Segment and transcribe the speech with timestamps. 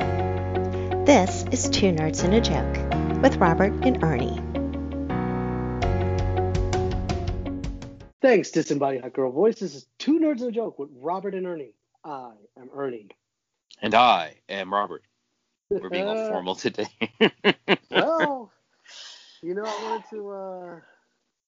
[0.00, 4.38] This is Two Nerds and a Joke with Robert and Ernie.
[8.22, 9.58] Thanks, Disembodied Hot Girl Voice.
[9.58, 11.74] This is Two Nerds and a Joke with Robert and Ernie.
[12.04, 13.08] I am Ernie.
[13.82, 15.02] And I am Robert.
[15.70, 16.86] We're being all formal today.
[17.90, 18.52] well,
[19.42, 20.80] you know, I wanted to uh,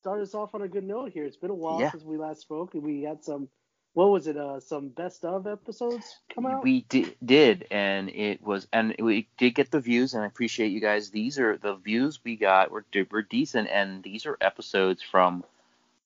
[0.00, 1.24] start us off on a good note here.
[1.24, 1.90] It's been a while Yeah.
[1.90, 3.48] since we last spoke, and we had some,
[3.94, 6.62] what was it, uh, some best of episodes come out?
[6.62, 10.72] we di- did, and it was, and we did get the views, and I appreciate
[10.72, 11.10] you guys.
[11.10, 15.44] These are the views we got were were decent, and these are episodes from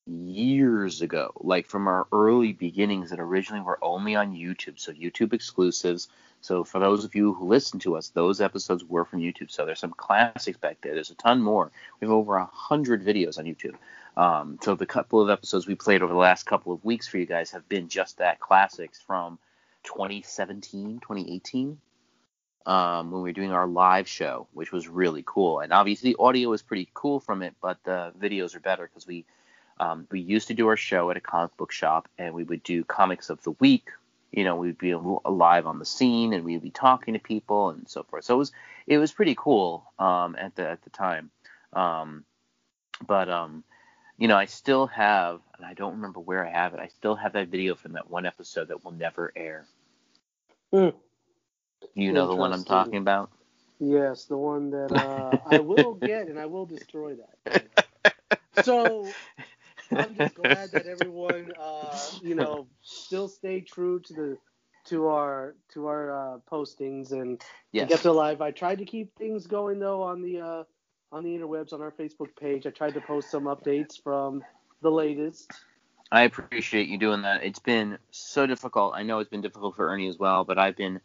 [0.06, 5.32] years ago, like from our early beginnings that originally were only on YouTube, so YouTube
[5.32, 6.08] exclusives.
[6.40, 9.50] So for those of you who listen to us, those episodes were from YouTube.
[9.50, 10.94] So there's some classics back there.
[10.94, 11.72] There's a ton more.
[12.00, 13.74] We have over a hundred videos on YouTube.
[14.16, 17.18] Um, so the couple of episodes we played over the last couple of weeks for
[17.18, 19.38] you guys have been just that classics from
[19.84, 21.78] 2017, 2018,
[22.64, 25.60] um, when we were doing our live show, which was really cool.
[25.60, 29.06] And obviously, the audio is pretty cool from it, but the videos are better because
[29.06, 29.24] we
[29.78, 32.62] um, we used to do our show at a comic book shop, and we would
[32.62, 33.90] do comics of the week.
[34.32, 37.88] You know, we'd be live on the scene, and we'd be talking to people and
[37.88, 38.24] so forth.
[38.24, 38.52] So it was
[38.86, 41.30] it was pretty cool um, at the at the time.
[41.74, 42.24] Um,
[43.06, 43.62] but um,
[44.18, 46.80] you know, I still have, and I don't remember where I have it.
[46.80, 49.66] I still have that video from that one episode that will never air.
[50.72, 50.90] Hmm.
[51.94, 53.30] You know the one I'm talking about.
[53.78, 57.38] Yes, the one that uh, I will get and I will destroy that.
[58.52, 59.16] So
[59.94, 64.38] I'm just glad that everyone, uh, you know, still stay true to the
[64.86, 67.78] to our to our uh, postings and Yes.
[67.78, 68.40] to get to live.
[68.40, 70.64] I tried to keep things going though on the uh,
[71.12, 72.66] on the interwebs on our Facebook page.
[72.66, 74.42] I tried to post some updates from
[74.82, 75.50] the latest.
[76.10, 77.42] I appreciate you doing that.
[77.42, 78.94] It's been so difficult.
[78.94, 81.00] I know it's been difficult for Ernie as well, but I've been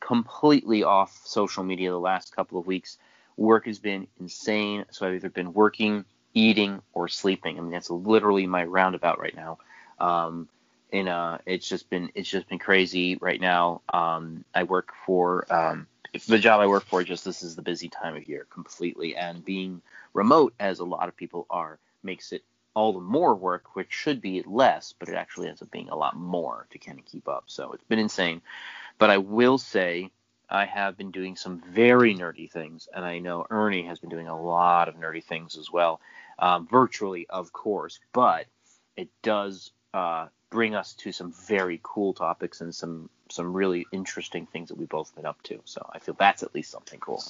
[0.00, 2.98] completely off social media the last couple of weeks.
[3.36, 7.58] Work has been insane, so I've either been working, eating, or sleeping.
[7.58, 9.58] I mean, that's literally my roundabout right now.
[9.98, 10.48] Um,
[10.92, 13.82] and uh, it's just been it's just been crazy right now.
[13.92, 15.86] Um, I work for um,
[16.26, 17.02] the job I work for.
[17.02, 19.82] Just this is the busy time of year completely, and being
[20.14, 22.42] remote, as a lot of people are, makes it
[22.74, 25.96] all the more work, which should be less, but it actually ends up being a
[25.96, 27.44] lot more to kind of keep up.
[27.46, 28.42] So it's been insane.
[28.98, 30.10] But I will say
[30.48, 34.28] I have been doing some very nerdy things, and I know Ernie has been doing
[34.28, 36.00] a lot of nerdy things as well,
[36.38, 37.98] um, virtually, of course.
[38.12, 38.46] But
[38.94, 44.46] it does uh, bring us to some very cool topics and some some really interesting
[44.46, 45.60] things that we've both been up to.
[45.64, 47.22] So I feel that's at least something cool.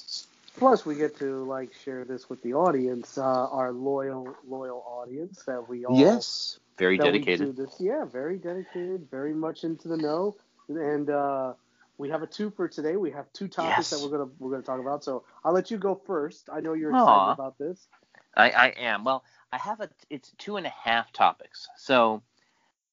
[0.57, 5.43] Plus, we get to like share this with the audience, uh, our loyal loyal audience
[5.45, 7.55] that we all Yes, very dedicated.
[7.55, 7.75] this.
[7.79, 10.35] Yeah, very dedicated, very much into the know.
[10.67, 11.53] And uh,
[11.97, 12.95] we have a two for today.
[12.95, 13.89] We have two topics Yes.
[13.91, 15.03] that we're gonna we're gonna talk about.
[15.03, 16.49] So I'll let you go first.
[16.51, 17.87] I know you're excited about this.
[18.35, 19.03] I, I am.
[19.03, 19.89] Well, I have a.
[20.09, 21.67] It's two and a half topics.
[21.77, 22.21] So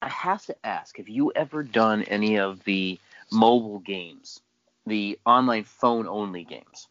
[0.04, 3.00] I have to ask: Have you ever done any of the
[3.32, 4.40] mobile games,
[4.86, 6.88] the online phone only games,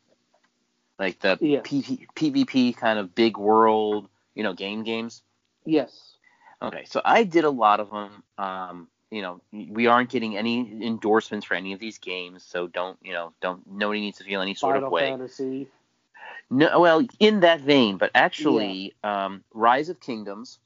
[0.97, 5.21] like the PvP kind of big world, you know, game games?
[5.63, 6.15] Yes.
[6.59, 8.23] Okay, so I did a lot of them.
[8.39, 12.97] Um, you know, we aren't getting any endorsements for any of these games, so don't,
[13.03, 15.07] you know, don't nobody needs to feel any sort Final of way.
[15.07, 15.67] Fantasy.
[16.49, 20.57] No, well, in that vein, but actually, um, Rise of Kingdoms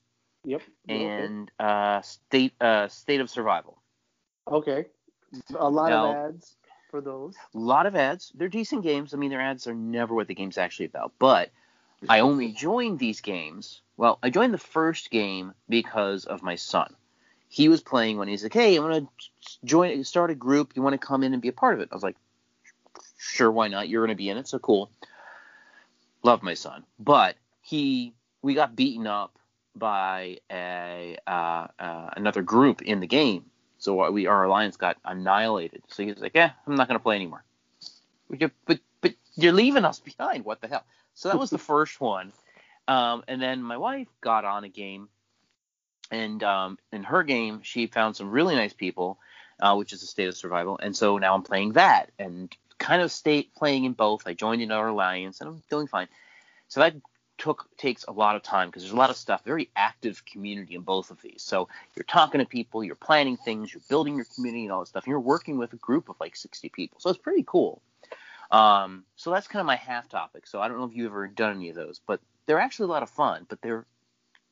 [0.47, 0.61] Yep.
[0.87, 3.77] and uh, State uh, State of Survival.
[4.47, 4.85] okay.
[5.59, 6.55] A lot Now- of ads
[6.89, 7.35] for those.
[7.53, 8.31] A lot of ads.
[8.33, 9.13] They're decent games.
[9.13, 11.11] I mean, their ads are never what the game's actually about.
[11.19, 11.51] But
[12.07, 13.81] I only joined these games.
[13.97, 16.95] Well, I joined the first game because of my son.
[17.49, 20.73] He was playing when he's like, "Hey, I want to join, start a group.
[20.75, 22.15] You want to come in and be a part of it?" I was like,
[23.17, 23.89] "Sure, why not?
[23.89, 24.89] You're going to be in it, so cool."
[26.23, 29.37] Love my son, but he we got beaten up
[29.77, 33.45] by a uh, uh, another group in the game,
[33.77, 35.83] so we our alliance got annihilated.
[35.87, 37.43] So he's like, "Yeah, I'm not going to play anymore."
[37.79, 40.45] Just, but but you're leaving us behind.
[40.45, 40.83] What the hell?
[41.13, 42.33] So that was the first one.
[42.87, 45.09] Um, and then my wife got on a game,
[46.11, 49.19] and um, in her game she found some really nice people,
[49.59, 50.79] uh, which is the state of survival.
[50.81, 54.27] And so now I'm playing that and kind of state playing in both.
[54.27, 56.07] I joined in our alliance and I'm doing fine.
[56.67, 56.95] So that
[57.37, 59.43] took takes a lot of time because there's a lot of stuff.
[59.45, 61.41] Very active community in both of these.
[61.43, 64.89] So you're talking to people, you're planning things, you're building your community and all this
[64.89, 65.03] stuff.
[65.03, 66.99] And you're working with a group of like 60 people.
[66.99, 67.81] So it's pretty cool.
[68.51, 70.47] Um, so that's kind of my half topic.
[70.47, 72.91] So I don't know if you've ever done any of those, but they're actually a
[72.91, 73.85] lot of fun, but they're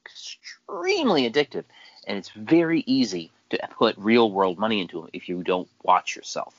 [0.05, 1.63] extremely addictive,
[2.07, 6.15] and it's very easy to put real world money into them if you don't watch
[6.15, 6.53] yourself.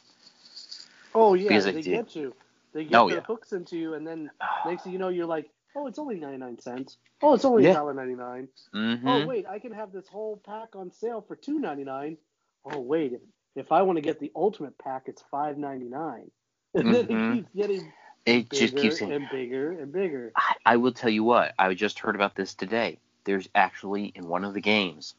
[1.14, 2.34] Oh yeah, Because they get you.
[2.72, 3.22] They get Oh, their yeah.
[3.22, 4.30] hooks into you, and then
[4.66, 6.98] next thing you know, you're like, oh, it's only ninety nine cents.
[7.22, 7.72] Oh, it's only Yeah.
[7.72, 8.48] dollar ninety nine.
[8.74, 9.08] Mm-hmm.
[9.08, 12.18] Oh wait, I can have this whole pack on sale for two ninety nine.
[12.66, 13.22] Oh wait, if,
[13.56, 16.30] if I want to get the ultimate pack, it's five ninety nine.
[16.74, 17.10] And then Mhm.
[17.10, 17.92] it keeps getting
[18.26, 19.12] It bigger just keeps getting.
[19.12, 20.36] and bigger and bigger.
[20.36, 21.54] I, I will tell you what.
[21.58, 22.98] I just heard about this today.
[23.24, 25.14] There's actually in one of the games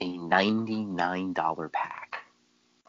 [0.00, 2.18] a ninety-nine dollar pack.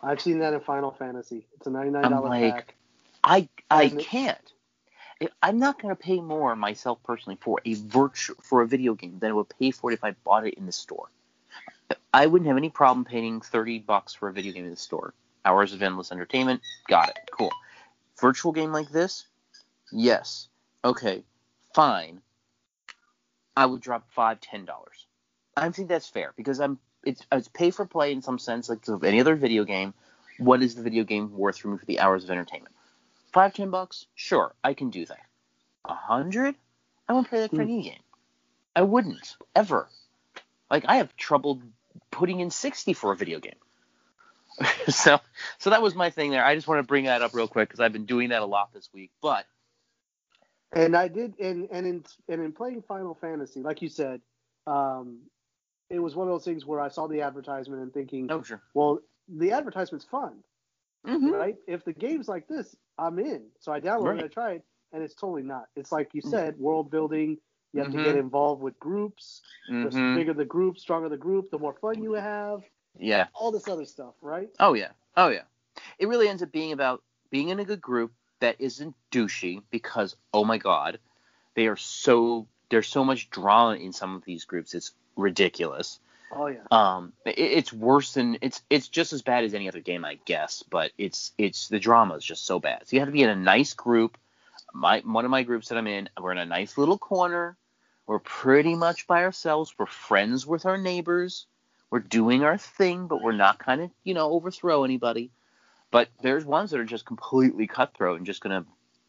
[0.03, 1.47] I've seen that in Final Fantasy.
[1.57, 2.75] It's a ninety nine I'm like, pack.
[3.23, 4.53] I I And can't.
[5.41, 9.17] I'm not going to pay more myself personally for a virtual for a video game
[9.19, 11.09] than I would pay for it if I bought it in the store.
[12.13, 15.13] I wouldn't have any problem paying 30 bucks for a video game in the store.
[15.45, 17.51] Hours of endless entertainment, got it, cool.
[18.19, 19.25] Virtual game like this,
[19.91, 20.49] yes,
[20.83, 21.23] okay,
[21.73, 22.21] fine.
[23.55, 25.05] I would drop five, ten dollars.
[25.55, 28.87] I think that's fair because I'm it's it's pay for play in some sense, like
[28.87, 29.93] of any other video game.
[30.37, 32.75] What is the video game worth for me for the hours of entertainment?
[33.37, 34.07] Five, ten bucks?
[34.15, 35.27] Sure, I can do that.
[35.85, 36.55] A hundred?
[37.07, 37.61] I won't pay that for Hmm.
[37.61, 38.01] any game.
[38.75, 39.87] I wouldn't ever.
[40.71, 41.61] Like I have trouble
[42.11, 43.59] putting in sixty for a video game.
[44.89, 45.19] so,
[45.59, 46.43] so that was my thing there.
[46.43, 48.45] I just want to bring that up real quick because I've been doing that a
[48.47, 49.11] lot this week.
[49.21, 49.45] But
[50.73, 54.21] And I did, and and in and in playing Final Fantasy, like you said,
[54.67, 55.19] um,
[55.89, 58.61] it was one of those things where I saw the advertisement and thinking, oh sure.
[58.73, 58.99] well,
[59.29, 60.43] the advertisement's fun,
[61.07, 61.29] Mm-hmm.
[61.29, 61.55] right?
[61.67, 63.43] If the game's like this, I'm in.
[63.59, 64.19] So I downloaded Right.
[64.19, 64.61] it, I tried,
[64.93, 65.65] and it's totally not.
[65.75, 67.37] It's like you said, world building.
[67.73, 69.41] You have to get involved with groups.
[69.67, 70.15] The Mm-hmm.
[70.15, 72.63] bigger the group, stronger the group, the more fun you have.
[72.97, 73.27] Yeah.
[73.33, 74.49] All this other stuff, right?
[74.59, 74.91] Oh yeah.
[75.15, 75.43] Oh yeah.
[75.99, 80.15] It really ends up being about being in a good group that isn't douchey because
[80.33, 80.99] oh my god,
[81.55, 84.73] they are so there's so much drama in some of these groups.
[84.73, 85.99] It's ridiculous.
[86.31, 86.59] Oh yeah.
[86.71, 90.19] Um, it, it's worse than it's it's just as bad as any other game, I
[90.25, 90.63] guess.
[90.69, 92.87] But it's it's the drama is just so bad.
[92.87, 94.17] So you have to be in a nice group.
[94.73, 97.57] My one of my groups that I'm in, we're in a nice little corner.
[98.05, 99.73] We're pretty much by ourselves.
[99.77, 101.45] We're friends with our neighbors.
[101.89, 105.31] We're doing our thing, but we're not kind of you know overthrow anybody.
[105.89, 108.65] But there's ones that are just completely cutthroat and just gonna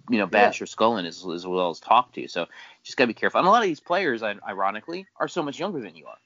[0.08, 0.62] you know bash Yeah.
[0.62, 2.28] your skull in as, as well as talk to you.
[2.28, 2.46] So
[2.84, 3.40] just gotta be careful.
[3.40, 6.16] And a lot of these players, ironically, are so much younger than you are.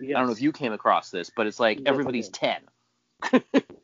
[0.00, 0.16] Yes.
[0.16, 2.60] I don't know if you came across this, but it's like Yes, everybody's 10.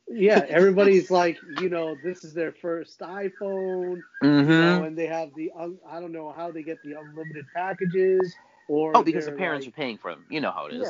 [0.09, 4.03] Yeah, everybody's like, you know, this is their first iPhone.
[4.23, 4.61] Mm-hmm.
[4.61, 8.35] know, and they have the un- I don't know how they get the unlimited packages
[8.69, 10.25] or Oh, because the parents like, are paying for them.
[10.29, 10.83] You know how it is.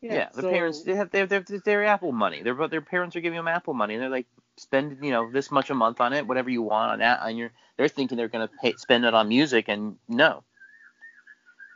[0.00, 2.42] yeah Yeah, the so- parents they have their their their Apple money.
[2.42, 4.26] Their their parents are giving them Apple money, and they're like
[4.56, 7.20] spend you know this much a month on it, whatever you want on that.
[7.22, 10.44] And you're they're thinking they're gonna pay, spend it on music, and no.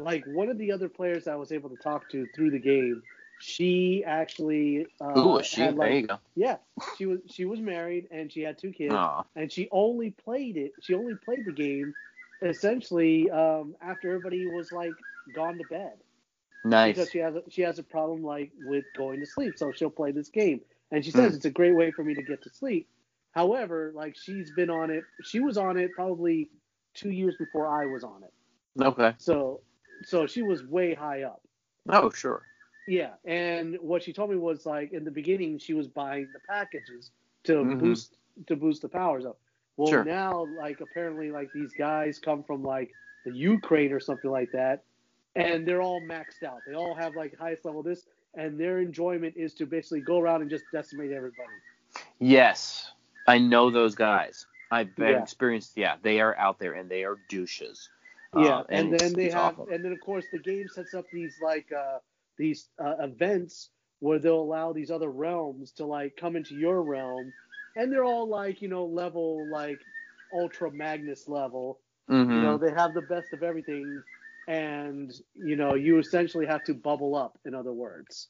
[0.00, 3.02] Like one of the other players I was able to talk to through the game
[3.38, 5.60] she actually uh, Ooh, she.
[5.62, 6.18] had, like, there you go.
[6.36, 6.56] yeah
[6.96, 9.24] she was she was married and she had two kids Aw.
[9.36, 11.94] and she only played it she only played the game
[12.42, 15.94] essentially um, after everybody was like gone to bed
[16.64, 16.94] Nice.
[16.94, 19.90] because she has a, she has a problem like with going to sleep, so she'll
[19.90, 20.60] play this game.
[20.90, 21.36] And she says Hmm.
[21.36, 22.88] it's a great way for me to get to sleep.
[23.32, 26.50] However, like she's been on it, she was on it probably
[26.94, 28.32] two years before I was on it.
[28.82, 29.14] Okay.
[29.18, 29.60] So
[30.02, 31.42] so she was way high up.
[31.88, 32.44] Oh, sure.
[32.86, 36.40] Yeah, and what she told me was like in the beginning she was buying the
[36.40, 37.10] packages
[37.44, 37.78] to Mhm.
[37.78, 38.16] boost
[38.46, 39.38] to boost the powers up.
[39.76, 40.04] Well, Sure.
[40.04, 44.84] now like apparently like these guys come from like the Ukraine or something like that,
[45.36, 46.64] and they're all maxed out.
[46.64, 50.40] They all have like highest level this, and their enjoyment is to basically go around
[50.42, 51.52] and just decimate everybody.
[52.20, 52.92] Yes,
[53.26, 54.46] I know those guys.
[54.70, 55.22] I've Yeah.
[55.22, 55.76] experienced.
[55.76, 57.90] Yeah, they are out there and they are douches.
[58.36, 59.68] Yeah, Uh, and, it's- then they have, awful.
[59.72, 61.98] and then of course the game sets up these like uh,
[62.36, 63.70] these uh, events
[64.00, 67.32] where they'll allow these other realms to like come into your realm,
[67.74, 69.86] and they're all like you know level like
[70.32, 71.80] Ultra Magnus level.
[72.10, 72.34] Mhm.
[72.34, 74.04] You know they have the best of everything,
[74.46, 77.38] and you know you essentially have to bubble up.
[77.46, 78.28] In other words,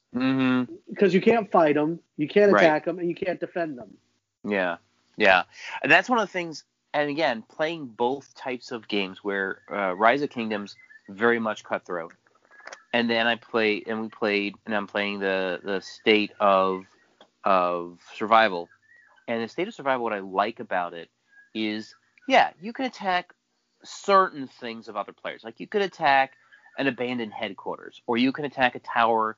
[0.89, 2.63] because you can't fight them, you can't Right.
[2.63, 3.97] attack them, and you can't defend them.
[4.45, 4.77] Yeah,
[5.17, 5.43] yeah,
[5.83, 6.65] and that's one of the things.
[6.95, 10.77] And again, playing both types of games, where uh, Rise of Kingdoms
[11.09, 12.13] very much cutthroat,
[12.93, 16.85] and then I play, and we played, and I'm playing the the state of
[17.45, 18.69] of survival,
[19.27, 20.05] and the state of survival.
[20.05, 21.11] What I like about it
[21.55, 21.95] is,
[22.27, 23.35] yeah, you can attack
[23.85, 25.45] certain things of other players.
[25.45, 26.33] Like you could attack
[26.79, 29.37] an abandoned headquarters, or you can attack a tower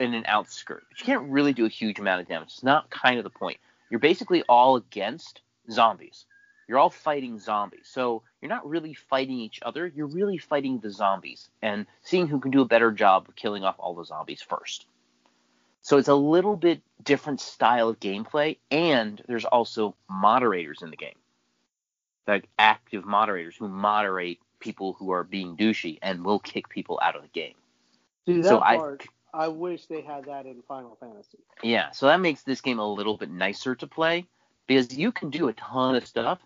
[0.00, 0.84] in an outskirt.
[0.88, 2.48] But you can't really do a huge amount of damage.
[2.48, 3.58] It's not kind of the point
[3.90, 5.40] you're basically all against
[5.70, 6.26] zombies.
[6.68, 7.88] You're all fighting zombies.
[7.90, 9.86] So you're not really fighting each other.
[9.86, 13.64] You're really fighting the zombies and seeing who can do a better job of killing
[13.64, 14.86] off all the zombies first.
[15.80, 20.96] So it's a little bit different style of gameplay, and there's also moderators in the
[20.96, 21.16] game,
[22.26, 27.16] like active moderators who moderate people who are being douchey and will kick people out
[27.16, 27.54] of the game.
[28.26, 28.98] See that So I-
[29.32, 31.38] I, wish they had that in Final Fantasy.
[31.62, 34.26] Yeah, so that makes this game a little bit nicer to play
[34.66, 36.40] because you can do a ton of stuff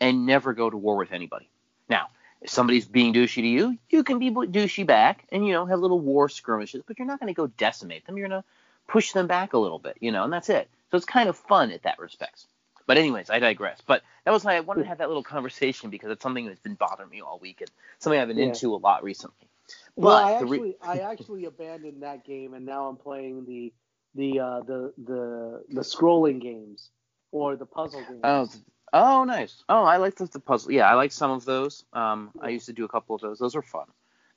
[0.00, 1.48] and never go to war with anybody.
[1.88, 2.08] Now,
[2.40, 5.80] if somebody's being douchey to you, you can be douchey back and you know have
[5.80, 8.16] little war skirmishes, but you're not going to go decimate them.
[8.18, 8.46] You're going to
[8.88, 10.68] push them back a little bit, you know, and that's it.
[10.90, 12.46] So it's kind of fun at that respect.
[12.86, 13.80] But anyways, I digress.
[13.86, 16.60] But that was why I wanted to have that little conversation because it's something that's
[16.60, 18.44] been bothering me all week and something I've been Yeah.
[18.50, 19.48] into a lot recently.
[19.96, 23.46] Well, But I the re- actually I actually abandoned that game and now I'm playing
[23.46, 23.72] the
[24.14, 26.90] the uh, the the the scrolling games
[27.32, 28.22] or the puzzle games.
[28.24, 28.48] Oh,
[28.94, 29.62] oh, nice.
[29.68, 30.72] Oh, I like the, the puzzle.
[30.72, 31.84] Yeah, I like some of those.
[31.92, 33.38] Um, I used to do a couple of those.
[33.38, 33.86] Those are fun.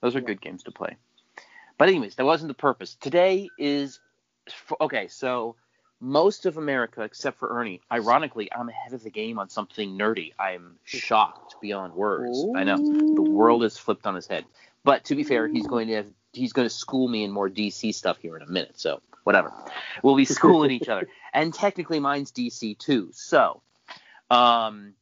[0.01, 0.25] Those are Yeah.
[0.25, 0.97] good games to play.
[1.77, 2.95] But anyways, that wasn't the purpose.
[2.95, 3.99] Today is
[4.81, 5.07] okay.
[5.07, 5.55] So
[5.99, 10.33] most of America, except for Ernie, ironically, I'm ahead of the game on something nerdy.
[10.39, 12.45] I'm shocked beyond words.
[12.55, 12.77] I know
[13.15, 14.45] the world is flipped on his head.
[14.83, 17.49] But to be fair, he's going to have, he's going to school me in more
[17.49, 18.79] DC stuff here in a minute.
[18.79, 19.51] So whatever,
[20.01, 21.07] we'll be schooling each other.
[21.33, 23.09] And technically, mine's DC too.
[23.13, 23.61] So,
[24.29, 24.93] um,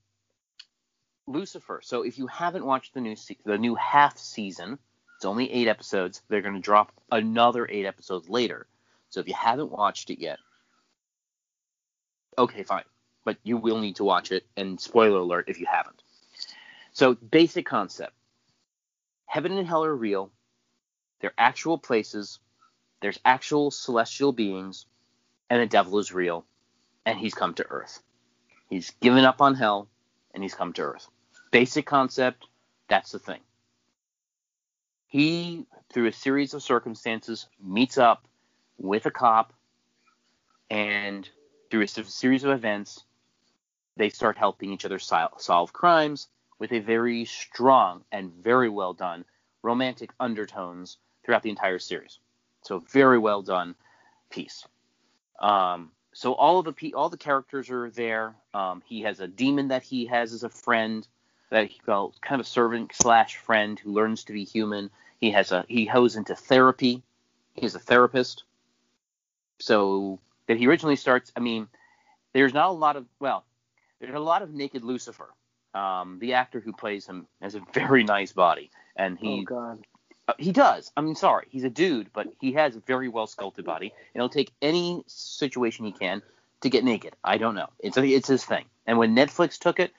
[1.27, 1.81] Lucifer.
[1.83, 4.77] So if you haven't watched the new se- the new half season,
[5.15, 6.21] it's only eight episodes.
[6.27, 8.67] They're going to drop another eight episodes later.
[9.09, 10.39] So if you haven't watched it yet,
[12.37, 12.83] okay, fine.
[13.23, 14.45] But you will need to watch it.
[14.55, 16.03] And spoiler alert if you haven't.
[16.91, 18.13] So basic concept:
[19.25, 20.31] heaven and hell are real.
[21.21, 22.39] They're actual places.
[23.01, 24.85] There's actual celestial beings,
[25.49, 26.45] and the devil is real,
[27.05, 28.01] and he's come to Earth.
[28.69, 29.87] He's given up on hell,
[30.33, 31.07] and he's come to Earth.
[31.51, 32.47] Basic concept.
[32.87, 33.39] That's the thing.
[35.07, 38.27] He, through a series of circumstances, meets up
[38.77, 39.53] with a cop,
[40.69, 41.29] and
[41.69, 43.03] through a series of events,
[43.97, 46.27] they start helping each other solve crimes
[46.59, 49.25] with a very strong and very well done
[49.61, 52.19] romantic undertones throughout the entire series.
[52.61, 53.75] So very well done
[54.29, 54.65] piece.
[55.39, 58.35] Um, so all of the all the characters are there.
[58.53, 61.05] Um, he has a demon that he has as a friend,
[61.49, 64.89] that he well, kind of a servant slash friend who learns to be human.
[65.19, 67.03] He has a he goes into therapy.
[67.53, 68.45] He's a therapist.
[69.59, 71.33] So that he originally starts.
[71.35, 71.67] I mean,
[72.31, 73.43] there's not a lot of well,
[73.99, 75.33] there's a lot of naked Lucifer.
[75.73, 79.85] Um, the actor who plays him has a very nice body, and oh he god.
[80.27, 80.91] Uh, he does.
[80.97, 84.21] I mean, sorry, he's a dude, but he has a very well sculpted body, and
[84.21, 86.21] he'll take any situation he can
[86.61, 87.15] to get naked.
[87.23, 87.69] I don't know.
[87.79, 88.65] It's it's his thing.
[88.87, 89.91] And when Netflix took it,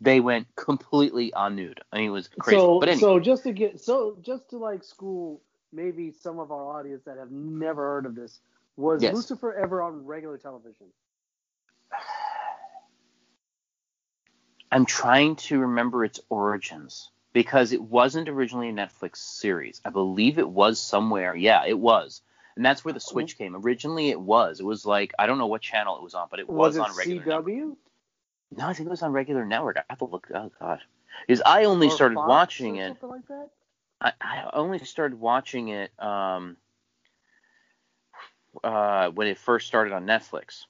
[0.00, 1.80] they went completely on nude.
[1.92, 2.58] I mean, it was crazy.
[2.58, 5.40] So but anyway, so just to get so just to like school
[5.72, 8.40] maybe some of our audience that have never heard of this
[8.76, 9.14] was Yes.
[9.14, 10.86] Lucifer ever on regular television?
[14.72, 19.80] I'm trying to remember its origins because it wasn't originally a Netflix series.
[19.84, 21.34] I believe it was somewhere.
[21.34, 22.22] Yeah, it was.
[22.56, 23.56] And that's where the switch came.
[23.56, 24.60] Originally, it was.
[24.60, 26.76] It was like I don't know what channel it was on, but it was, Was,
[26.76, 27.24] it on regular.
[27.24, 27.46] network.
[27.46, 27.76] CW?
[28.56, 29.76] No, I think it was on regular network.
[29.78, 30.28] I have to look.
[30.34, 30.80] Oh god,
[31.26, 32.96] because I only Or started Fox watching it.
[33.02, 33.22] Like?
[34.00, 36.56] I, I only started watching it um,
[38.64, 40.64] uh, when it first started on Netflix.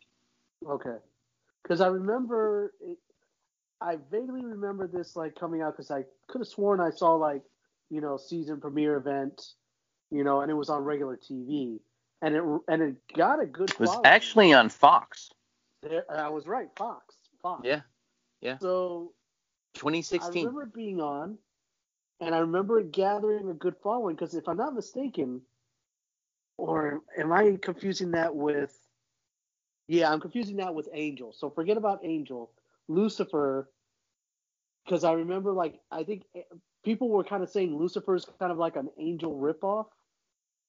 [0.66, 0.96] Okay.
[1.62, 2.98] Because I remember, it,
[3.80, 7.42] I vaguely remember this like coming out because I could have sworn I saw like,
[7.88, 9.54] you know, season premiere event,
[10.10, 11.80] you know, and it was on regular TV,
[12.22, 13.70] and it and it got a good.
[13.70, 14.06] It was following.
[14.06, 15.30] actually on Fox.
[15.82, 17.62] There, I was right, Fox, Fox.
[17.64, 17.80] Yeah,
[18.42, 18.58] yeah.
[18.58, 19.12] So
[19.74, 20.30] 2016.
[20.30, 21.38] I remember it being on,
[22.20, 25.40] and I remember it gathering a good following because if I'm not mistaken,
[26.58, 28.76] or am I confusing that with?
[29.88, 31.32] Yeah, I'm confusing that with Angel.
[31.32, 32.50] So forget about Angel,
[32.90, 33.70] Lucifer,
[34.84, 36.42] because I remember like I think eh,
[36.84, 39.86] people were kind of saying Lucifer is kind of like an Angel ripoff.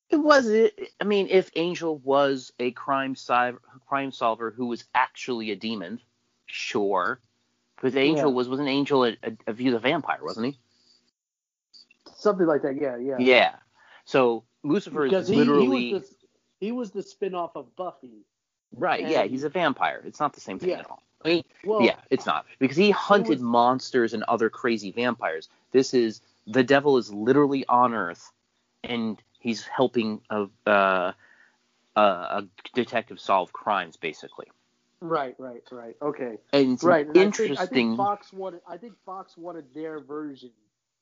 [0.09, 0.77] It was it.
[0.99, 5.99] I mean, if Angel was a crime si- crime solver who was actually a demon,
[6.45, 7.19] sure.
[7.75, 8.35] Because Angel Yeah.
[8.35, 10.59] was was an Angel a, a, a view the vampire, wasn't he?
[12.17, 12.75] Something like that.
[12.79, 13.15] Yeah, yeah.
[13.19, 13.55] Yeah.
[14.05, 16.15] So Lucifer Because is he, literally he was the
[16.59, 18.25] he was the spin-off of Buffy.
[18.75, 19.07] right.
[19.07, 20.01] Yeah, he's a vampire.
[20.05, 20.79] It's not the same thing Yeah.
[20.79, 21.01] at all.
[21.23, 25.49] I mean, Well, yeah, it's not because he hunted was- monsters and other crazy vampires.
[25.71, 28.31] This is the devil is literally on Earth,
[28.83, 31.11] and he's helping a uh,
[31.95, 34.47] a, a detective solve crimes, basically.
[35.01, 35.95] right, right, right.
[36.01, 36.37] Okay.
[36.53, 37.01] And Right.
[37.07, 37.57] and I think- interesting.
[37.57, 38.61] I think, Fox wanted.
[38.67, 40.51] I think Fox wanted their version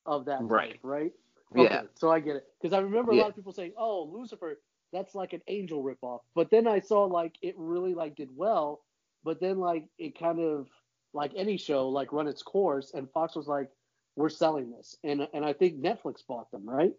[0.05, 0.39] of that.
[0.39, 0.79] type, Right.
[0.83, 1.13] Right.
[1.55, 1.83] Yeah.
[1.95, 3.21] So I get it because I remember a Yeah.
[3.23, 4.59] lot of people saying, "Oh, Lucifer,
[4.91, 6.21] that's like an Angel ripoff.
[6.35, 8.81] But then I saw like it really like did well,
[9.23, 10.67] but then like it kind of
[11.13, 13.69] like any show like run its course, and Fox was like,
[14.15, 16.93] we're selling this, and and I think Netflix bought them, right?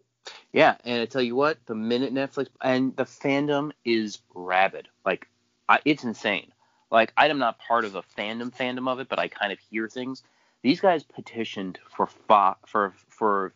[0.53, 5.27] Yeah, and I tell you what, the minute Netflix and the fandom is rabid, like
[5.69, 6.51] I, it's insane.
[6.91, 9.87] Like I'm not part of the fandom fandom of it, but I kind of hear
[9.87, 10.23] things.
[10.61, 13.53] These guys petitioned for Fo- for for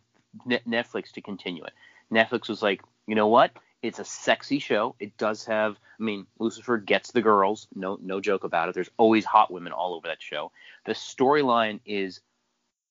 [0.47, 1.73] Netflix to continue it.
[2.11, 3.51] Netflix was like, you know what?
[3.85, 4.95] It's a sexy show.
[4.99, 7.67] It does have, I mean, Lucifer gets the girls.
[7.75, 8.75] No, no joke about it.
[8.75, 10.51] There's always hot women all over that show.
[10.85, 12.19] The storyline is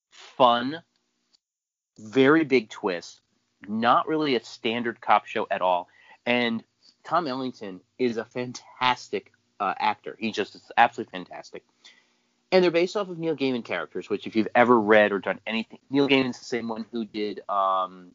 [0.09, 0.81] fun,
[1.97, 3.19] very big twist.
[3.67, 5.89] Not really a standard cop show at all.
[6.25, 6.63] And
[7.03, 10.15] Tom Ellington is a fantastic uh, actor.
[10.19, 11.63] He just is absolutely fantastic.
[12.51, 15.39] And they're based off of Neil Gaiman characters, which if you've ever read or done
[15.45, 18.11] anything, Neil Gaiman's the same one who did um,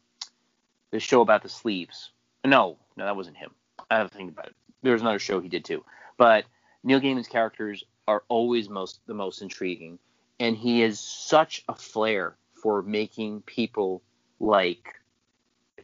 [0.89, 2.11] the show about the sleeves.
[2.43, 3.51] No, no, that wasn't him.
[3.89, 4.55] I have to think about it.
[4.81, 5.83] There's another show he did too.
[6.17, 6.45] But
[6.83, 9.99] Neil Gaiman's characters are always most the most intriguing,
[10.39, 14.01] and he has such a flair for making people
[14.39, 14.95] like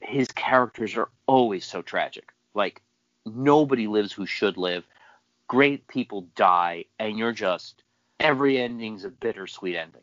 [0.01, 2.33] his characters are always so tragic.
[2.53, 2.81] Like
[3.25, 4.85] nobody lives who should live.
[5.47, 7.83] Great people die, and you're just
[8.19, 10.01] every ending's a bittersweet ending.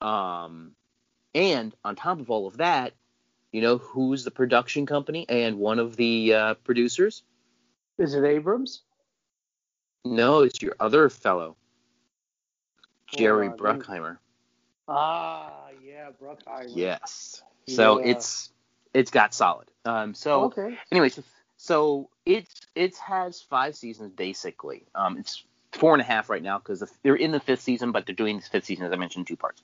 [0.00, 0.72] Um,
[1.34, 2.92] and on top of all of that,
[3.52, 7.22] you know who's the production company and one of the uh, producers?
[7.98, 8.82] Is it Abrams?
[10.04, 11.56] No, it's your other fellow,
[13.14, 14.18] Jerry uh, Bruckheimer.
[14.88, 16.72] Ah, yeah, Bruckheimer.
[16.74, 17.42] Yes.
[17.68, 18.12] So yeah.
[18.12, 18.50] it's
[18.94, 19.68] it's got solid.
[19.84, 20.78] Um, so okay.
[20.90, 21.22] Anyway, so,
[21.56, 24.84] so it's it has five seasons basically.
[24.94, 28.06] Um, it's four and a half right now because they're in the fifth season, but
[28.06, 29.62] they're doing this fifth season as I mentioned, two parts.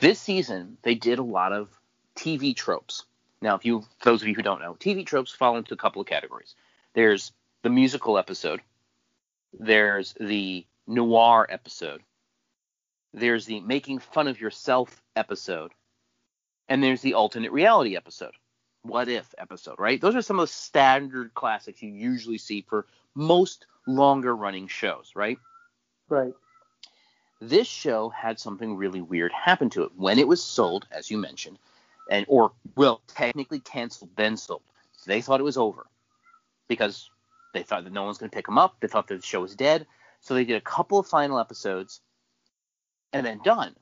[0.00, 1.68] This season they did a lot of
[2.16, 3.04] TV tropes.
[3.40, 6.00] Now, if you those of you who don't know, TV tropes fall into a couple
[6.00, 6.54] of categories.
[6.94, 8.60] There's the musical episode.
[9.58, 12.02] There's the noir episode.
[13.12, 15.72] There's the making fun of yourself episode.
[16.68, 18.32] And there's the alternate reality episode.
[18.82, 20.00] What if episode, right?
[20.00, 25.12] Those are some of the standard classics you usually see for most longer running shows,
[25.14, 25.38] right?
[26.08, 26.34] Right.
[27.40, 29.92] This show had something really weird happen to it.
[29.96, 31.58] When it was sold, as you mentioned,
[32.10, 34.62] and or well, technically canceled, then sold.
[35.06, 35.86] They thought it was over
[36.68, 37.10] because
[37.52, 38.76] they thought that no one's going to pick them up.
[38.80, 39.86] They thought that the show was dead.
[40.20, 42.00] So they did a couple of final episodes
[43.12, 43.76] and then done.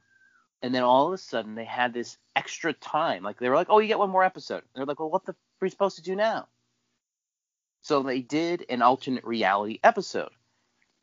[0.61, 3.22] And then all of a sudden they had this extra time.
[3.22, 4.62] Like they were like, oh, you get one more episode.
[4.74, 6.48] they're like, well, what the are we supposed to do now?
[7.82, 10.30] So they did an alternate reality episode.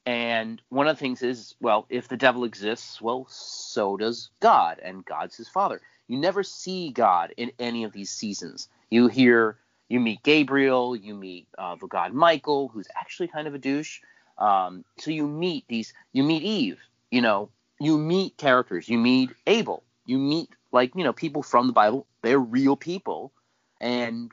[0.05, 4.79] And one of the things is, well, if the devil exists, well, so does God,
[4.81, 5.81] and God's his father.
[6.09, 8.67] You never see God in any of these seasons.
[8.89, 13.53] You hear, you meet Gabriel, you meet uh, the god Michael, who's actually kind of
[13.53, 14.01] a douche.
[14.39, 16.79] Um, so you meet these, you meet Eve,
[17.11, 21.67] you know, you meet characters, you meet Abel, you meet like you know people from
[21.67, 22.07] the Bible.
[22.23, 23.31] They're real people,
[23.79, 24.31] and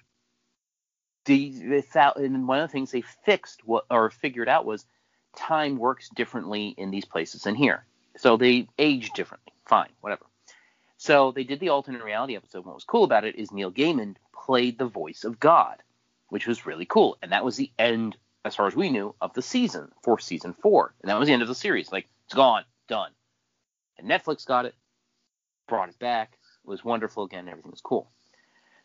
[1.27, 1.85] the
[2.17, 4.87] and one of the things they fixed what or figured out was
[5.37, 7.85] time works differently in these places than here.
[8.17, 9.53] So they age differently.
[9.67, 10.25] Fine, whatever.
[10.97, 12.65] So they did the alternate reality episode.
[12.65, 15.83] What was cool about it is Neil Gaiman played the voice of God,
[16.29, 17.19] which was really cool.
[17.23, 20.55] And that was the end, as far as we knew, of the season for season
[20.55, 20.95] four.
[21.03, 21.93] And that was the end of the series.
[21.93, 23.11] Like, it's gone, done.
[23.99, 24.75] And Netflix got it,
[25.69, 26.39] brought it back.
[26.65, 27.49] It was wonderful again.
[27.49, 28.11] Everything was cool.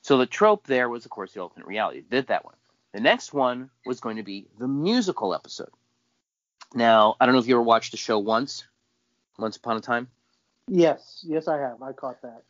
[0.02, 2.04] So the trope there was, of course, the alternate reality.
[2.10, 2.56] Did that one.
[2.94, 5.70] The next one was going to be the musical episode.
[6.74, 8.66] Now, I don't know if you ever watched the show once,
[9.38, 10.08] Once Upon a Time.
[10.74, 11.82] Yes, yes, I have.
[11.82, 12.44] I caught that.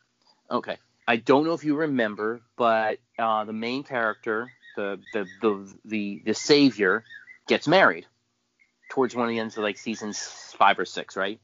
[0.48, 0.76] Okay.
[1.08, 6.22] I don't know if you remember, but uh, the main character, the, the the the
[6.26, 7.02] the savior,
[7.48, 8.06] gets married
[8.90, 10.20] towards one of the ends of like seasons
[10.56, 11.40] five or six, right?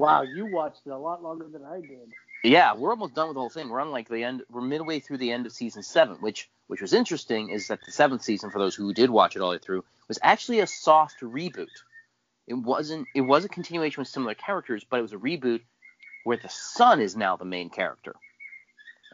[0.00, 2.12] Wow, you watched it a lot longer than I did.
[2.42, 3.68] Yeah, we're almost done with the whole thing.
[3.68, 4.42] We're on like the end.
[4.50, 7.92] We're midway through the end of season seven, which which was interesting is that the
[7.92, 10.66] seventh season, for those who did watch it all the way through, was actually a
[10.66, 11.68] soft reboot.
[12.48, 13.06] It wasn't.
[13.14, 15.60] It was a continuation with similar characters, but it was a reboot
[16.24, 18.14] where the son is now the main character,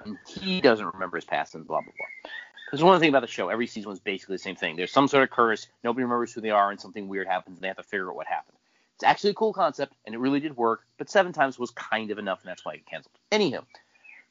[0.04, 2.30] and he doesn't remember his past and blah blah blah.
[2.66, 4.76] Because one of the thing about the show, every season was basically the same thing.
[4.76, 7.62] There's some sort of curse, nobody remembers who they are, and something weird happens, and
[7.62, 8.58] they have to figure out what happened.
[8.96, 12.10] It's actually a cool concept, and it really did work, but seven times was kind
[12.10, 13.14] of enough, and that's why it canceled.
[13.32, 13.64] Anywho,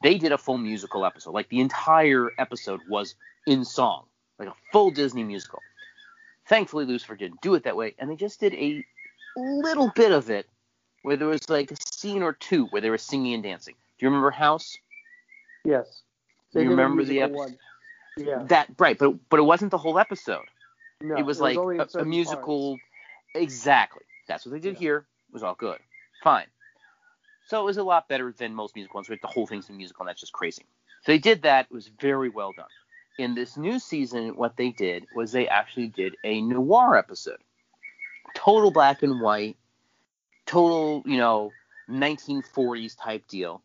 [0.04, 1.34] they did a full musical episode.
[1.34, 3.16] Like the entire episode was
[3.48, 4.04] in song,
[4.38, 5.64] like a full Disney musical.
[6.48, 8.86] Thankfully, Lucifer didn't do it that way, and they just did a
[9.36, 10.48] little bit of it
[11.08, 13.76] where there was like a scene or two where they were singing and dancing.
[13.98, 14.78] Do you remember House?
[15.64, 16.02] Yes.
[16.52, 17.38] Do you remember the episode?
[17.38, 17.58] One.
[18.18, 18.44] Yeah.
[18.50, 20.44] That right, but but it wasn't the whole episode.
[21.00, 22.72] No, it was like only in a, a musical.
[22.72, 22.84] parts.
[23.36, 24.04] Exactly.
[24.28, 24.80] That's what they did Yeah.
[24.80, 24.98] here.
[25.30, 25.80] It was all good.
[26.24, 26.48] Fine.
[27.48, 29.74] So it was a lot better than most musical ones, where the whole thing's a
[29.74, 30.64] musical, and that's just crazy.
[31.04, 31.68] So they did that.
[31.70, 32.66] It was very well done.
[33.18, 37.40] In this new season, what they did was they actually did a noir episode.
[38.36, 39.56] Total black and white,
[40.48, 41.52] total, you know,
[41.90, 43.62] 1940s type deal.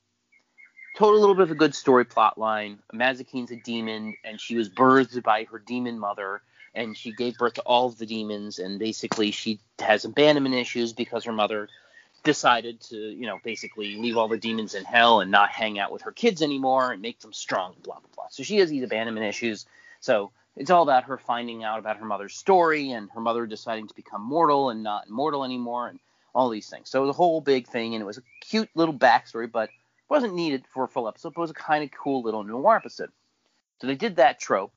[0.97, 2.79] Total little bit of a good story plot line.
[2.93, 6.43] Mazikeen's a demon, and she was birthed by her demon mother,
[6.75, 10.93] and she gave birth to all of the demons, and basically she has abandonment issues
[10.93, 11.69] because her mother
[12.25, 15.91] decided to, you know, basically leave all the demons in hell and not hang out
[15.91, 18.27] with her kids anymore and make them strong, blah blah blah.
[18.31, 19.67] So she has these abandonment issues.
[20.01, 23.89] So it's all about her finding out about her mother's story and her mother deciding
[23.89, 25.99] to become mortal and not immortal anymore and
[26.35, 26.91] all these things.
[26.91, 29.71] So it was a whole big thing and it was a cute little backstory, but
[30.09, 32.77] wasn't needed for a full episode, but it was a kind of cool little noir
[32.77, 33.11] episode.
[33.81, 34.73] So they did that trope.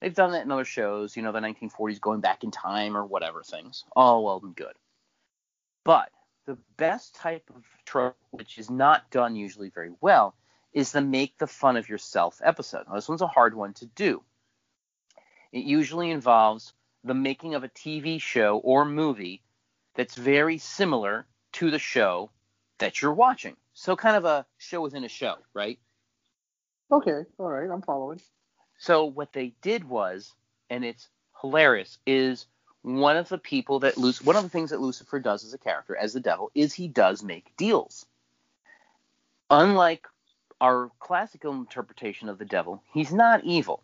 [0.00, 3.04] They've done that in other shows, you know, the 1940s going back in time or
[3.04, 3.84] whatever things.
[3.94, 4.74] All well and good.
[5.84, 6.10] But
[6.46, 10.34] the best type of trope, which is not done usually very well,
[10.72, 12.84] is the make the fun of yourself episode.
[12.86, 14.22] Now, this one's a hard one to do.
[15.52, 19.42] It usually involves the making of a TV show or movie
[19.96, 22.30] that's very similar to the show
[22.78, 23.56] that you're watching.
[23.74, 25.78] So, kind of a show within a show, right?
[26.90, 28.20] Okay, all right, I'm following.
[28.78, 30.34] So what they did was,
[30.70, 31.08] and it's
[31.40, 32.46] hilarious, is
[32.82, 35.58] one of the people that Luc- one of the things that Lucifer does as a
[35.58, 38.06] character, as the devil, is he does make deals.
[39.50, 40.06] Unlike
[40.60, 43.82] our classical interpretation of the devil, he's not evil.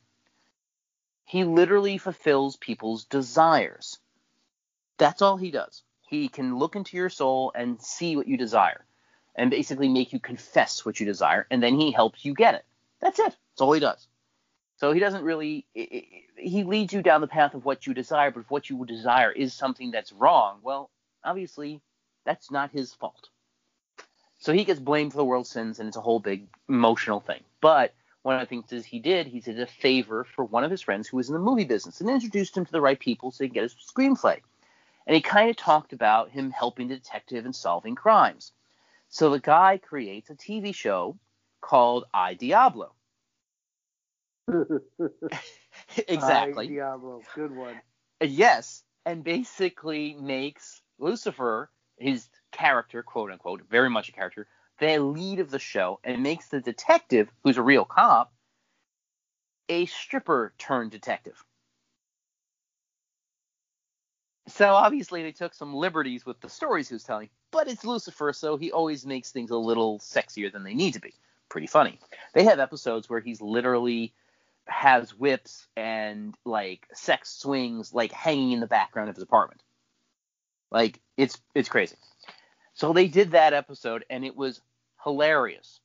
[1.24, 3.98] He literally fulfills people's desires.
[4.98, 5.82] That's all he does.
[6.12, 8.84] He can look into your soul and see what you desire,
[9.34, 12.66] and basically make you confess what you desire, and then he helps you get it.
[13.00, 13.24] That's it.
[13.24, 14.06] That's all he does.
[14.76, 18.40] So he doesn't really he leads you down the path of what you desire, but
[18.40, 20.90] if what you desire is something that's wrong, well,
[21.24, 21.80] obviously
[22.26, 23.30] that's not his fault.
[24.38, 27.40] So he gets blamed for the world's sins and it's a whole big emotional thing.
[27.62, 30.70] But one of the things is he did, he did a favor for one of
[30.70, 33.30] his friends who was in the movie business and introduced him to the right people
[33.30, 34.40] so he could get his screenplay.
[35.06, 38.52] And he kind of talked about him helping the detective and solving crimes.
[39.08, 41.18] So the guy creates a TV show
[41.60, 42.92] called I Diablo.
[46.08, 46.66] exactly.
[46.66, 47.80] I Diablo, good one.
[48.20, 54.46] Yes, and basically makes Lucifer, his character, quote unquote, very much a character,
[54.78, 58.32] the lead of the show, and makes the detective, who's a real cop,
[59.68, 61.44] a stripper turned detective.
[64.48, 68.32] So obviously they took some liberties with the stories he was telling, but it's Lucifer,
[68.32, 71.14] so he always makes things a little sexier than they need to be.
[71.48, 71.98] Pretty funny.
[72.34, 74.12] They have episodes where he's literally
[74.66, 79.62] has whips and like sex swings like hanging in the background of his apartment.
[80.70, 81.96] Like it's it's crazy.
[82.74, 84.60] So they did that episode and it was
[85.04, 85.80] hilarious.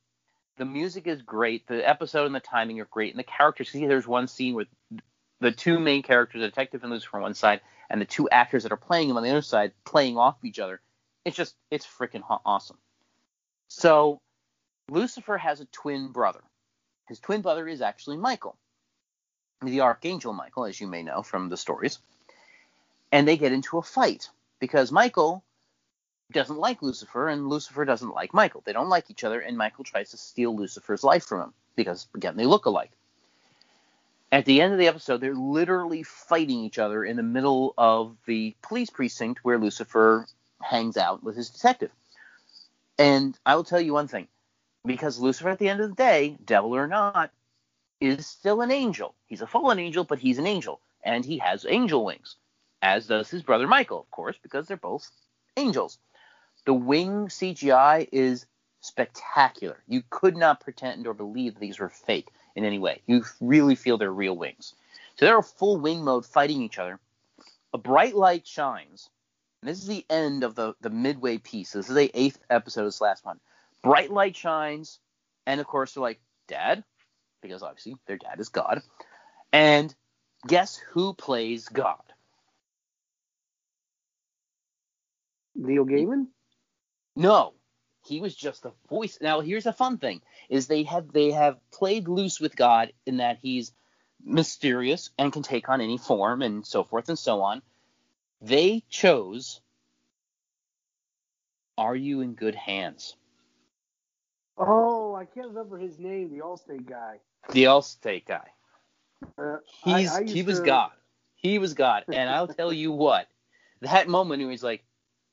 [0.56, 1.66] The music is great.
[1.68, 3.12] The episode and the timing are great.
[3.12, 4.68] And the characters, see, there's one scene with
[5.40, 8.62] the two main characters, the detective and Lucifer on one side, and the two actors
[8.62, 10.80] that are playing him on the other side, playing off each other.
[11.24, 12.78] It's just, it's freaking awesome.
[13.68, 14.20] So
[14.88, 16.40] Lucifer has a twin brother.
[17.08, 18.56] His twin brother is actually Michael,
[19.62, 21.98] the Archangel Michael, as you may know from the stories.
[23.10, 24.28] And they get into a fight
[24.60, 25.42] because Michael
[26.30, 28.62] doesn't like Lucifer and Lucifer doesn't like Michael.
[28.64, 32.06] They don't like each other, and Michael tries to steal Lucifer's life from him because,
[32.14, 32.90] again, they look alike.
[34.30, 38.16] At the end of the episode, they're literally fighting each other in the middle of
[38.26, 40.26] the police precinct where Lucifer
[40.60, 41.90] hangs out with his detective.
[42.98, 44.28] And I will tell you one thing
[44.84, 47.30] because Lucifer, at the end of the day, devil or not,
[48.00, 49.14] is still an angel.
[49.26, 52.36] He's a fallen angel, but he's an angel, and he has angel wings,
[52.82, 55.10] as does his brother Michael, of course, because they're both
[55.56, 55.98] angels.
[56.66, 58.46] The wing CGI is
[58.80, 59.82] spectacular.
[59.88, 63.02] You could not pretend or believe these were fake in any way.
[63.06, 64.74] You really feel they're real wings.
[65.16, 66.98] So they're a full wing mode fighting each other.
[67.72, 69.10] A bright light shines.
[69.62, 71.72] And this is the end of the, the midway piece.
[71.72, 73.40] This is the eighth episode, of this last one.
[73.82, 74.98] Bright light shines,
[75.46, 76.84] and of course they're like, Dad,
[77.42, 78.82] because obviously their dad is God.
[79.52, 79.94] And
[80.46, 82.02] guess who plays God?
[85.54, 86.26] Neil Gaiman?
[87.16, 87.54] No,
[88.08, 89.18] he was just a voice.
[89.20, 93.18] Now here's a fun thing: is they have they have played loose with God in
[93.18, 93.72] that he's
[94.24, 97.62] mysterious and can take on any form and so forth and so on.
[98.40, 99.60] They chose.
[101.76, 103.14] Are you in good hands?
[104.56, 106.30] Oh, I can't remember his name.
[106.32, 107.18] The Allstate guy.
[107.52, 108.48] The Allstate guy.
[109.38, 110.90] Uh, He's I- I he was to- God.
[111.36, 113.28] He was God, and I'll tell you what,
[113.82, 114.82] that moment when he's like,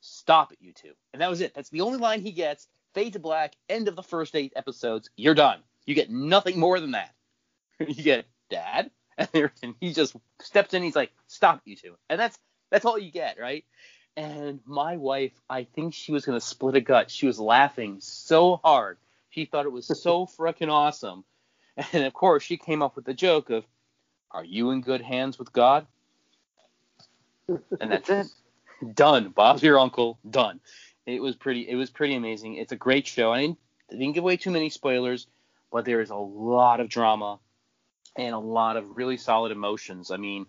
[0.05, 0.93] "Stop it, you two.
[1.13, 1.53] and that was it.
[1.53, 2.67] That's the only line he gets.
[2.93, 3.55] Fade to black.
[3.69, 5.09] End of the first eight episodes.
[5.17, 5.59] You're done.
[5.85, 7.13] You get nothing more than that.
[7.79, 10.83] you get Dad, and, and he just steps in.
[10.83, 11.95] He's like, "Stop it, you two.
[12.09, 12.37] and that's
[12.69, 13.65] that's all you get, right?
[14.17, 17.11] And my wife, I think she was gonna split a gut.
[17.11, 18.97] She was laughing so hard.
[19.29, 21.25] She thought it was so freaking awesome.
[21.91, 23.65] And of course, she came up with the joke of,
[24.31, 25.87] "Are you in good hands with God?"
[27.79, 28.27] And that's it.
[28.93, 29.29] Done.
[29.29, 30.19] Bob's your uncle.
[30.29, 30.59] Done.
[31.05, 31.67] It was pretty.
[31.67, 32.55] It was pretty amazing.
[32.55, 33.31] It's a great show.
[33.31, 33.57] I didn't,
[33.91, 35.27] I didn't give away too many spoilers,
[35.71, 37.39] but there is a lot of drama
[38.15, 40.11] and a lot of really solid emotions.
[40.11, 40.45] I mean,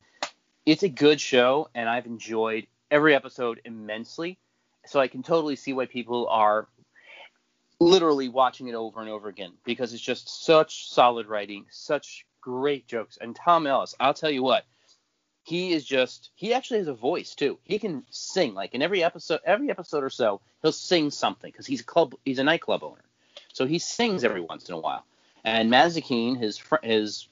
[0.64, 4.38] it's a good show, and I've enjoyed every episode immensely.
[4.86, 6.68] So I can totally see why people are
[7.80, 12.86] literally watching it over and over again because it's just such solid writing, such great
[12.86, 13.18] jokes.
[13.20, 14.64] And Tom Ellis, I'll tell you what,
[15.46, 17.56] he is just he actually has a voice too.
[17.62, 21.66] He can sing like in every episode, every episode or so, he'll sing something because
[21.66, 23.04] he's a club, he's a nightclub owner,
[23.52, 25.04] so he sings every once in a while.
[25.44, 27.28] And Mazikeen, his his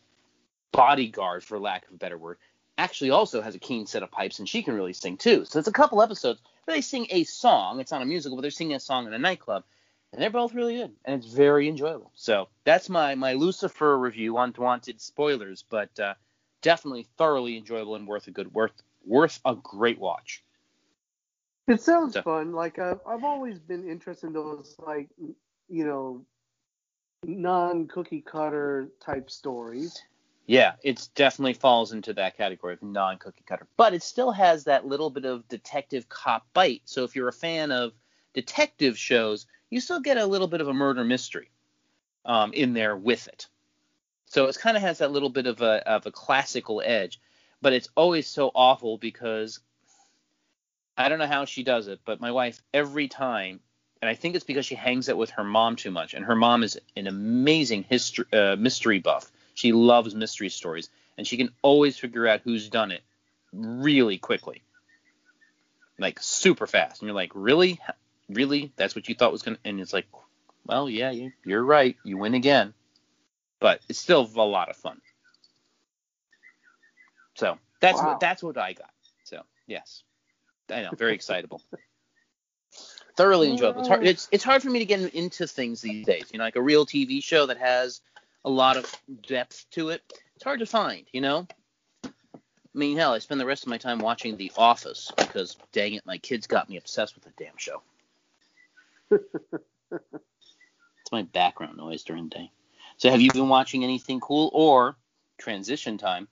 [0.70, 2.38] bodyguard, for lack of a better word,
[2.78, 5.44] actually also has a keen set of pipes and she can really sing too.
[5.44, 7.80] So it's a couple episodes where they sing a song.
[7.80, 9.64] It's not a musical, but they're singing a song in a nightclub.
[10.12, 12.12] And they're both really good, and it's very enjoyable.
[12.14, 14.38] So that's my my Lucifer review.
[14.38, 16.14] Unwanted spoilers, but uh,
[16.64, 18.72] definitely thoroughly enjoyable and worth a good worth
[19.06, 20.42] worth a great watch.
[21.68, 22.52] It sounds So- fun.
[22.52, 25.08] Like I've, I've always been interested in those like
[25.68, 26.24] you know
[27.24, 30.02] non cookie cutter type stories.
[30.46, 34.64] Yeah, it definitely falls into that category of non cookie cutter, but it still has
[34.64, 36.82] that little bit of detective cop bite.
[36.86, 37.92] So if you're a fan of
[38.34, 41.50] detective shows, you still get a little bit of a murder mystery
[42.24, 43.48] um, in there with it.
[44.34, 47.20] So it kind of has that little bit of a of a classical edge,
[47.62, 49.60] but it's always so awful because
[50.98, 53.60] I don't know how she does it, but my wife every time,
[54.02, 56.34] and I think it's because she hangs out with her mom too much, and her
[56.34, 59.30] mom is an amazing history uh, mystery buff.
[59.54, 63.04] She loves mystery stories, and she can always figure out who's done it
[63.52, 64.64] really quickly,
[65.96, 67.02] like super fast.
[67.02, 67.78] And you're like, really,
[68.28, 68.72] really?
[68.74, 69.58] That's what you thought was gonna?
[69.64, 70.08] And it's like,
[70.66, 71.96] well, yeah, you, you're right.
[72.02, 72.74] You win again,
[73.64, 75.00] but it's still a lot of fun.
[77.34, 78.08] So that's Wow.
[78.08, 78.90] what that's what I got.
[79.24, 80.02] So yes,
[80.68, 81.62] I know, very excitable.
[83.16, 83.78] Thoroughly enjoyable.
[83.78, 86.26] It's hard, it's it's hard for me to get into things these days.
[86.30, 88.02] You know, like a real TV show that has
[88.44, 88.84] a lot of
[89.26, 90.02] depth to it.
[90.34, 91.06] It's hard to find.
[91.10, 91.46] You know.
[92.04, 92.10] I
[92.78, 96.04] mean, hell, I spend the rest of my time watching The Office because, dang it,
[96.04, 97.80] my kids got me obsessed with the damn show.
[99.10, 99.22] it's
[101.12, 102.50] my background noise during the day.
[102.98, 104.96] So, have you been watching anything cool, or
[105.38, 106.28] transition time?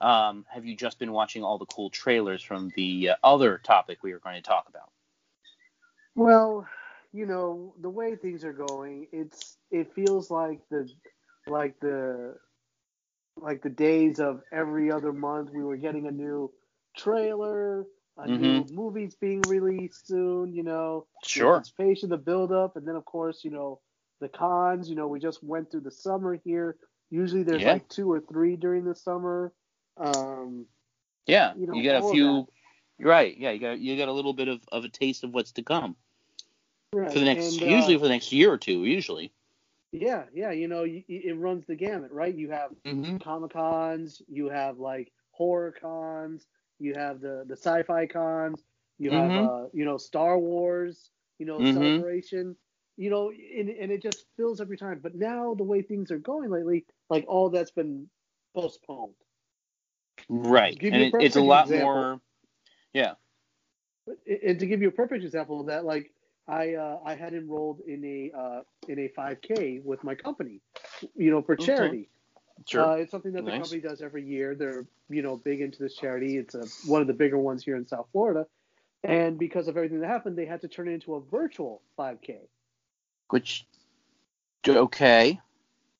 [0.00, 4.02] Um, have you just been watching all the cool trailers from the uh, other topic
[4.02, 4.90] we were going to talk about?
[6.16, 6.66] Well,
[7.12, 10.90] you know the way things are going, it's it feels like the
[11.46, 12.36] like the
[13.36, 16.52] like the days of every other month we were getting a new
[16.96, 17.86] trailer,
[18.18, 20.52] a new movie's being released soon.
[20.54, 21.44] You know, the Sure.
[21.44, 23.80] anticipation, the build up, and then of course you know
[24.20, 24.88] the cons.
[24.88, 26.76] You know, we just went through the summer here.
[27.10, 27.66] Usually there's Yeah.
[27.66, 29.52] like two or three during the summer.
[29.98, 30.66] Um,
[31.26, 32.48] Yeah, You know, you got a few.
[32.98, 33.36] You're right.
[33.36, 35.62] Yeah, you got you got a little bit of, of a taste of what's to
[35.62, 35.96] come
[36.92, 37.10] right.
[37.10, 38.84] for the next, and, uh, usually for the next year or two.
[38.84, 39.32] Usually.
[39.92, 42.34] Yeah, yeah, you know, y- it runs the gamut, right?
[42.34, 43.16] You have Mm-hmm.
[43.22, 46.46] comic cons, you have like horror cons,
[46.78, 48.64] you have the the sci-fi cons,
[48.98, 49.36] you have Mhm.
[49.36, 52.04] uh, you know Star Wars, you know Mhm.
[52.04, 52.56] celebration,
[52.96, 55.00] you know, and, and it just fills every time.
[55.02, 58.08] But now the way things are going lately, like all that's been
[58.56, 59.14] postponed.
[60.28, 61.92] Right, and a it, it's a lot example.
[61.92, 62.20] more.
[62.92, 63.14] Yeah.
[64.44, 66.12] And to give you a perfect example of that, like
[66.46, 70.60] I uh, I had enrolled in a uh, in a 5K with my company,
[71.16, 71.66] you know, for Okay.
[71.66, 72.10] charity.
[72.66, 72.84] Sure.
[72.84, 73.60] Uh, it's something that the Nice.
[73.60, 74.54] company does every year.
[74.54, 76.36] They're you know big into this charity.
[76.38, 78.46] It's a, one of the bigger ones here in South Florida.
[79.02, 82.36] And because of everything that happened, they had to turn it into a virtual 5K.
[83.30, 83.66] Which.
[84.66, 85.40] Okay.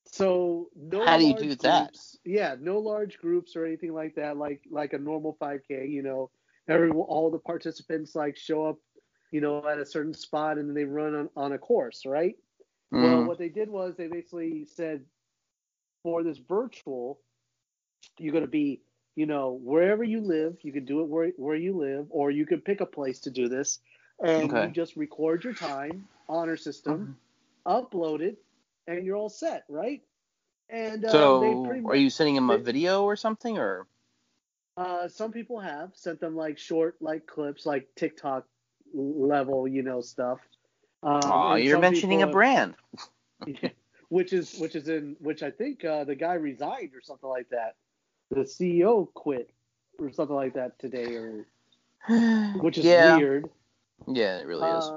[0.06, 1.88] So no How do you large do that?
[1.88, 4.36] groups- Yeah, no large groups or anything like that.
[4.36, 5.88] Like like a normal 5K.
[5.90, 6.30] You know,
[6.68, 8.78] every all the participants like show up,
[9.32, 12.36] you know, at a certain spot and then they run on, on a course, right?
[12.90, 13.26] Well, Mm.
[13.26, 15.04] what they did was they basically said,
[16.04, 17.18] for this virtual,
[18.18, 18.82] you're going to be,
[19.16, 22.46] you know, wherever you live, you can do it where, where you live, or you
[22.46, 23.80] can pick a place to do this,
[24.22, 24.66] and Okay.
[24.66, 27.16] you just record your time, honor system,
[27.66, 28.38] upload it,
[28.86, 30.02] and you're all set, right?
[30.70, 33.86] And uh, so, they pretty are you sending him a they- video or something, or
[34.76, 38.46] uh, some people have sent them like short like clips, like TikTok
[38.94, 40.38] level, you know, stuff.
[41.02, 42.74] Um, Aw, and you're mentioning a have- brand?
[43.46, 43.68] Yeah,
[44.08, 47.48] which is which is in which I think uh, the guy resigned or something like
[47.50, 47.76] that.
[48.30, 49.50] The CEO quit
[49.98, 51.46] or something like that today, or
[52.60, 53.50] which is yeah, weird.
[54.08, 54.90] yeah, it really is.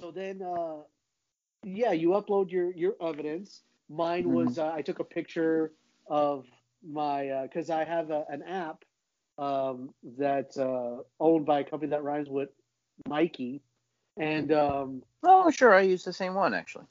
[0.00, 0.82] So then, uh,
[1.64, 3.62] yeah, you upload your your evidence.
[3.88, 4.32] Mine Mm-hmm.
[4.32, 5.72] was uh, I took a picture
[6.08, 6.46] of
[6.86, 8.84] my because I have a, an app
[9.38, 12.50] um, that's uh, owned by a company that rhymes with
[13.08, 13.62] Mikey,
[14.16, 16.86] and um, Oh, sure, I use the same one actually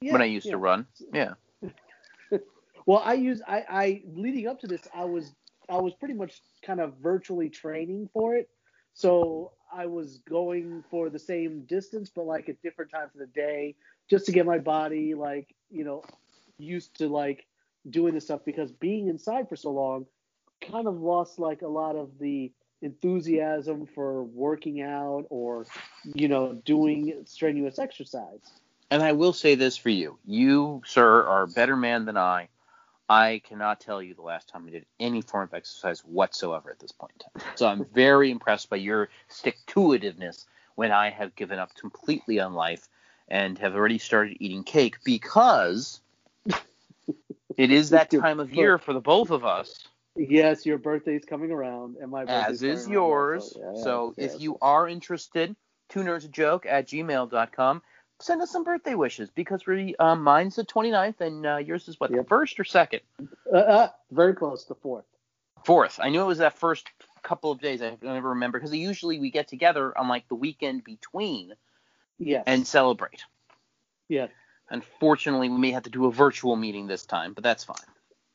[0.00, 0.52] yeah, when I used yeah.
[0.52, 0.86] to run.
[1.12, 1.34] Yeah.
[2.86, 5.34] Well, I use I, I leading up to this, I was
[5.68, 8.48] I was pretty much kind of virtually training for it.
[8.96, 13.26] So I was going for the same distance, but like at different times of the
[13.26, 13.74] day,
[14.08, 16.02] just to get my body like you know
[16.56, 17.44] used to like
[17.90, 20.06] doing this stuff because being inside for so long
[20.62, 25.66] kind of lost like a lot of the enthusiasm for working out or
[26.14, 28.40] you know doing strenuous exercise.
[28.90, 30.16] And I will say this for you.
[30.24, 32.48] You, sir, are a better man than I.
[33.08, 36.78] I cannot tell you the last time I did any form of exercise whatsoever at
[36.78, 37.52] this point in time.
[37.56, 42.40] So I'm very impressed by your stick to itiveness when I have given up completely
[42.40, 42.88] on life
[43.28, 46.00] and have already started eating cake because
[47.56, 51.50] it is that time of year for the both of us, Yes, your birthday's coming
[51.50, 53.42] around, and my as is coming around yours.
[53.56, 53.60] also.
[53.76, 55.54] Yeah, So if you are interested,
[55.90, 57.82] two nerds a joke at gmail.com.
[58.20, 62.00] Send us some birthday wishes because we um, mine's the 29th and uh, yours is
[62.00, 63.00] what the first or second?
[63.52, 65.04] uh, uh, very close to fourth.
[65.64, 65.98] Fourth.
[66.02, 66.88] I knew it was that first
[67.22, 67.82] couple of days.
[67.82, 71.52] I never remember because usually we get together on like the weekend between
[72.18, 72.44] Yes.
[72.46, 73.24] and celebrate.
[74.08, 74.28] yeah,
[74.70, 77.76] Unfortunately, we may have to do a virtual meeting this time, but that's fine.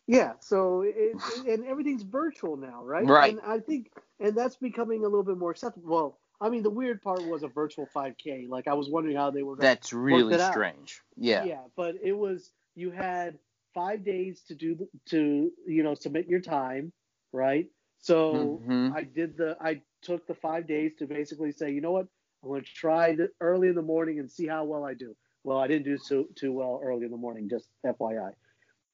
[0.08, 0.34] yeah.
[0.42, 3.06] So it, it- and everything's virtual now, right?
[3.08, 3.32] Right.
[3.32, 5.90] And I think, and that's becoming a little bit more acceptable.
[5.90, 8.50] Well, I mean, the weird part was a virtual 5K.
[8.50, 9.56] Like I was wondering how they were.
[9.56, 10.52] That's really it out.
[10.52, 11.02] strange.
[11.16, 11.46] Yeah.
[11.46, 13.38] Yeah, but it was you had
[13.74, 16.92] five days to do to you know submit your time,
[17.32, 17.70] right?
[18.00, 18.92] So Mhm.
[18.94, 22.08] I did the I took the five days to basically say, you know what,
[22.42, 25.16] I'm going to try the, early in the morning and see how well I do.
[25.44, 28.34] Well, I didn't do so too well early in the morning, just FYI.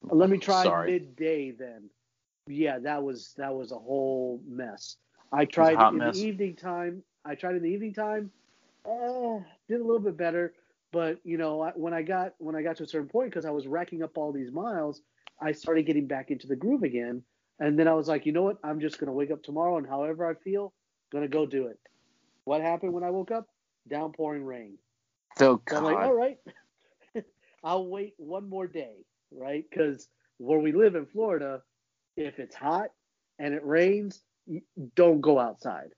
[0.02, 0.92] Let me try Sorry.
[0.92, 1.88] midday then.
[2.46, 4.96] Yeah, that was that was a whole mess.
[5.32, 6.16] I tried in mess.
[6.16, 7.02] the evening time.
[7.28, 8.32] I tried in the evening time.
[8.84, 10.54] Uh, did a little bit better,
[10.92, 13.44] but you know I- when I got when I got to a certain point because
[13.46, 15.02] I was racking up all these miles,
[15.40, 17.24] I started getting back into the groove again.
[17.60, 18.58] And then I was like, you know what?
[18.64, 20.74] I'm just gonna wake up tomorrow and however I feel,
[21.12, 21.78] gonna go do it.
[22.44, 23.48] What happened when I woke up?
[23.88, 24.78] Downpouring rain.
[25.36, 26.38] So, So I'm like, all right,
[27.64, 29.64] I'll wait one more day, right?
[29.68, 31.62] Because where we live in Florida,
[32.16, 32.90] if it's hot
[33.38, 34.24] and it rains,
[34.94, 35.90] don't go outside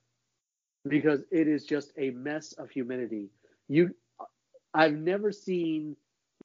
[0.89, 3.31] because it is just a mess of humidity.
[3.69, 3.95] You,
[4.75, 5.97] I've never seen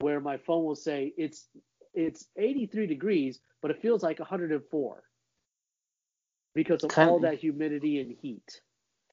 [0.02, 1.48] where my phone will say it's
[1.93, 5.04] it's 83 degrees, but it feels like 104
[6.54, 8.62] because of all that humidity and heat.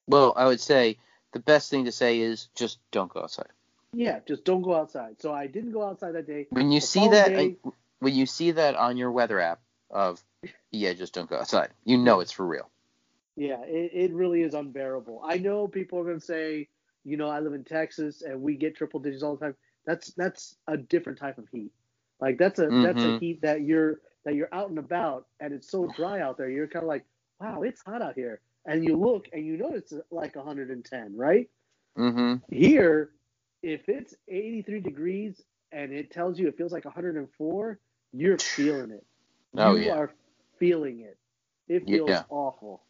[0.09, 0.99] Well, I would say
[1.33, 3.51] the best thing to say is just don't go outside.
[3.93, 5.21] Yeah, just don't go outside.
[5.21, 6.49] So I didn't go outside that day.
[6.51, 9.61] When you The see that, day- I- when you see that on your weather app
[9.91, 10.23] of,
[10.73, 11.71] yeah, just don't go outside.
[11.85, 12.69] You know it's for real.
[13.37, 15.23] Yeah, it, it really is unbearable.
[15.27, 16.69] I know people are going to say,
[17.05, 19.57] you know, I live in Texas and we get triple digits all the time.
[19.87, 21.73] That's that's a different type of heat.
[22.21, 23.19] Like that's a that's a Mhm.
[23.21, 26.51] heat that you're that you're out and about and it's so dry out there.
[26.51, 27.05] You're kind of like,
[27.41, 28.41] wow, it's hot out here.
[28.67, 31.49] And you look and you notice it's like 110, right?
[31.99, 32.37] Mm-hmm.
[32.51, 33.11] Here,
[33.63, 35.43] if it's 83 degrees
[35.73, 37.81] and it tells you it feels like 104,
[38.13, 39.07] you're feeling it.
[39.59, 39.93] Oh, you yeah.
[39.93, 40.13] are
[40.59, 41.19] feeling it.
[41.69, 42.25] It feels Yeah.
[42.31, 42.85] awful.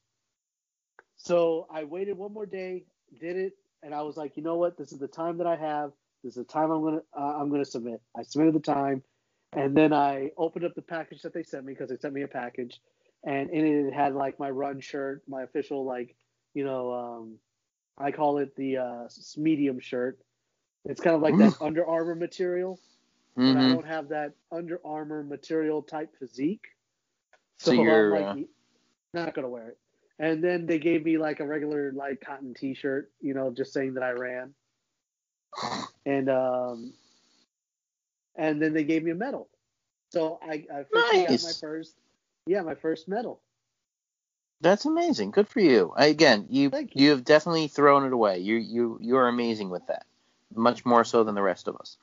[1.22, 2.86] So I waited one more day,
[3.20, 3.54] did it,
[3.84, 4.78] and I was like, you know what?
[4.78, 5.92] This is the time that I have.
[6.24, 8.02] This is the time I'm gonna uh, I'm gonna submit.
[8.16, 9.04] I submitted the time,
[9.54, 12.22] and then I opened up the package that they sent me because they sent me
[12.24, 12.80] a package,
[13.24, 16.16] and in it, it had like my run shirt, my official like
[16.54, 17.38] you know um,
[17.98, 19.08] I call it the uh,
[19.38, 20.18] medium shirt.
[20.86, 22.80] It's kind of like that Under Armour material,
[23.46, 23.68] but I Mm-hmm.
[23.68, 26.64] don't have that Under Armour material type physique.
[27.58, 28.36] So I'm you're, like, uh,
[29.14, 29.78] not gonna wear it.
[30.22, 33.94] And then they gave me like a regular like cotton T-shirt, you know, just saying
[33.94, 34.54] that I ran.
[36.06, 36.94] And um,
[38.36, 39.48] and then they gave me a medal.
[40.12, 41.60] So I, I officially got my Nice.
[41.60, 41.94] first,
[42.46, 43.40] yeah, my first medal.
[44.60, 45.32] That's amazing.
[45.32, 45.92] Good for you.
[45.96, 48.38] I, again, you Thank you have definitely thrown it away.
[48.38, 50.06] You you you are amazing with that.
[50.54, 51.96] Much more so than the rest of us.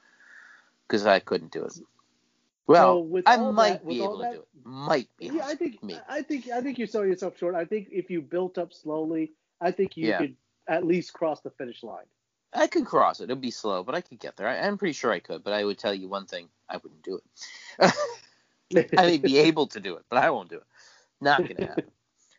[0.88, 1.74] Because I couldn't do it.
[2.70, 4.47] Well, with I might that- be able that- to do it.
[4.65, 5.26] Might be.
[5.28, 5.80] Yeah, I think.
[6.07, 7.55] I think I think you're selling yourself short.
[7.55, 10.20] I think if you built up slowly, I think you Yeah.
[10.20, 10.36] could
[10.67, 12.05] at least cross the finish line.
[12.53, 13.26] I could cross it.
[13.26, 14.47] It'd be slow, but I could get there.
[14.47, 15.43] I, I'm pretty sure I could.
[15.43, 17.24] But I would tell you one thing: I wouldn't do it.
[18.97, 20.63] I may be able to do it, but I won't do it.
[21.22, 21.91] Not gonna happen.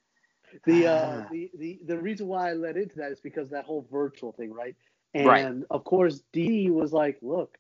[0.64, 3.86] the uh the, the the reason why I led into that is because that whole
[3.90, 4.76] virtual thing, right?
[5.14, 5.54] And Right.
[5.70, 7.58] of course, D was like, "Look,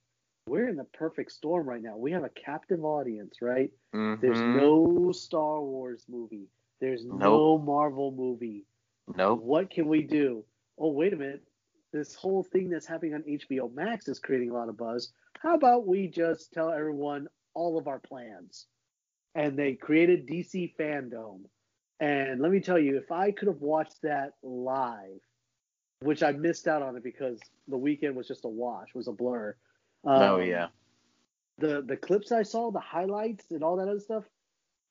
[0.50, 1.96] we're in the perfect storm right now.
[1.96, 3.70] We have a captive audience, right?
[3.92, 4.54] There's Mhm.
[4.56, 6.48] no Star Wars movie.
[6.80, 8.66] There's no Marvel movie.
[9.16, 9.42] Nope.
[9.42, 10.44] What can we do?
[10.76, 11.46] Oh, wait a minute.
[11.92, 15.12] This whole thing that's happening on HBO Max is creating a lot of buzz.
[15.38, 18.66] How about we just tell everyone all of our plans?
[19.36, 21.48] And they created DC Fandom.
[22.00, 25.20] And let me tell you, if I could have watched that live,
[26.00, 27.38] which I missed out on it because
[27.68, 29.56] the weekend was just a wash, was a blur.
[30.04, 30.68] Oh um, yeah.
[31.58, 34.24] the the clips I saw, the highlights and all that other stuff,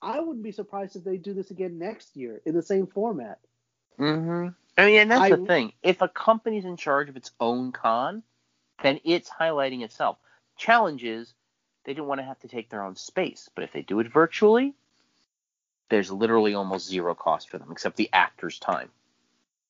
[0.02, 3.40] I wouldn't be surprised if they do this again next year in the same format.
[4.00, 4.50] Mm-hmm.
[4.78, 5.74] I mean, and that's I- the thing.
[5.84, 8.24] If a company's in charge of its own con,
[8.82, 10.18] then it's highlighting itself.
[10.56, 11.34] Challenge is
[11.84, 14.12] they didn't want to have to take their own space, but if they do it
[14.12, 14.74] virtually,
[15.90, 18.90] there's literally almost zero cost for them except the actor's time.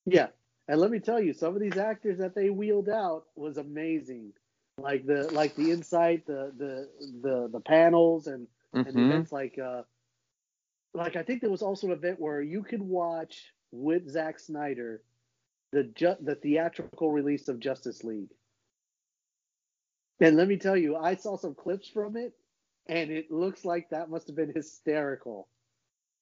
[0.04, 0.28] Yeah,
[0.68, 4.32] and let me tell you, some of these actors that they wheeled out was amazing.
[4.80, 6.88] Like the like the insight, the the
[7.22, 8.48] the the panels and,
[8.84, 9.00] and Mhm.
[9.00, 9.82] events like uh
[10.94, 15.02] like I think there was also an event where you could watch with Zack Snyder
[15.72, 18.30] the ju- the theatrical release of Justice League.
[20.20, 22.34] And let me tell you, I saw some clips from it,
[22.88, 25.48] and it looks like that must have been hysterical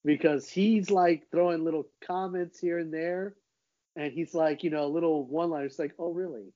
[0.05, 3.35] because he's like throwing little comments here and there,
[3.95, 6.53] and he's like, you know, a little one liners like, oh, really?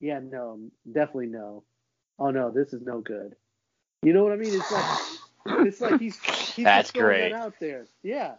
[0.00, 1.64] Yeah, no, definitely no.
[2.18, 3.34] Oh, no, this is no good.
[4.02, 4.54] You know what I mean?
[4.54, 6.18] It's like, it's like he's,
[6.54, 7.32] he's That's just throwing great.
[7.32, 7.86] that out there.
[8.02, 8.34] Yeah.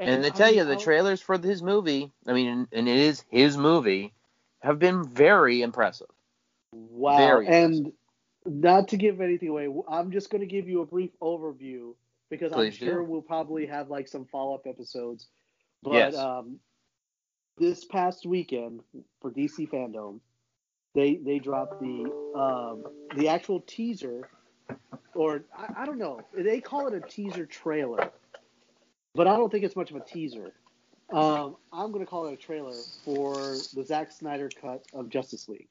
[0.00, 2.88] And, to I tell mean, you, the I'll- trailers for his movie, I mean, and
[2.88, 4.12] it is his movie,
[4.60, 6.06] have been very impressive.
[6.72, 7.16] Wow.
[7.18, 7.92] Very and
[8.46, 11.94] not to give anything away, I'm just going to give you a brief overview
[12.30, 12.92] because Please I'm do.
[12.92, 15.28] sure we'll probably have like some follow up episodes.
[15.82, 16.16] But Yes.
[16.16, 16.58] um,
[17.58, 18.80] this past weekend
[19.20, 20.20] for DC Fandom,
[20.94, 22.84] they they dropped the um,
[23.16, 24.28] the actual teaser,
[25.14, 28.10] or I, I don't know, they call it a teaser trailer,
[29.14, 30.52] but I don't think it's much of a teaser.
[31.12, 32.74] Um, I'm going to call it a trailer
[33.04, 33.34] for
[33.74, 35.68] the Zack Snyder cut of Justice League.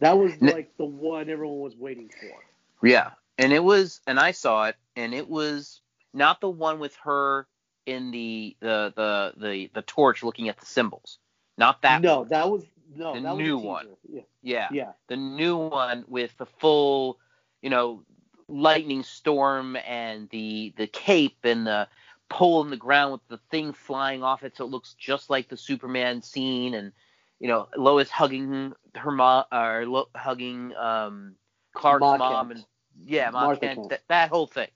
[0.00, 2.86] That was like the one everyone was waiting for.
[2.86, 5.80] Yeah, and it was, and I saw it, and it was
[6.12, 7.46] not the one with her
[7.86, 11.18] in the the the the, the torch looking at the symbols.
[11.56, 12.02] Not that.
[12.02, 12.28] no, one.
[12.28, 12.64] that was
[12.96, 13.86] no, The new one.
[14.08, 17.18] Yeah, Yeah, yeah, the new one with the full,
[17.60, 18.04] you know,
[18.48, 21.88] lightning storm and the the cape and the
[22.28, 25.48] pole in the ground with the thing flying off it, so it looks just like
[25.48, 26.92] the Superman scene, and
[27.40, 31.36] you know, Lois hugging her mom or Lo- hugging um
[31.74, 32.52] Clark's Ma mom, Kent.
[32.52, 32.64] and
[33.04, 34.68] yeah, Martha Kent, that, that whole thing.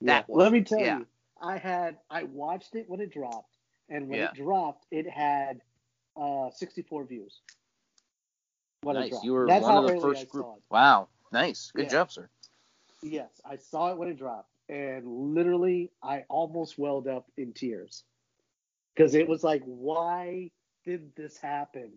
[0.00, 0.20] yeah.
[0.20, 0.40] That one.
[0.40, 0.90] Let me tell Yeah.
[0.90, 1.06] you,
[1.40, 3.56] I had I watched it when it dropped,
[3.88, 4.22] and when Yeah.
[4.22, 5.60] it dropped, it had
[6.16, 7.40] uh 64 views.
[8.82, 10.46] When nice, you were That's one of the first group.
[10.70, 11.90] Wow, nice, good Yeah.
[11.90, 12.28] job, sir.
[13.02, 18.04] Yes, I saw it when it dropped, and literally, I almost welled up in tears
[18.94, 20.50] because it was like, why
[20.84, 21.92] did this happen?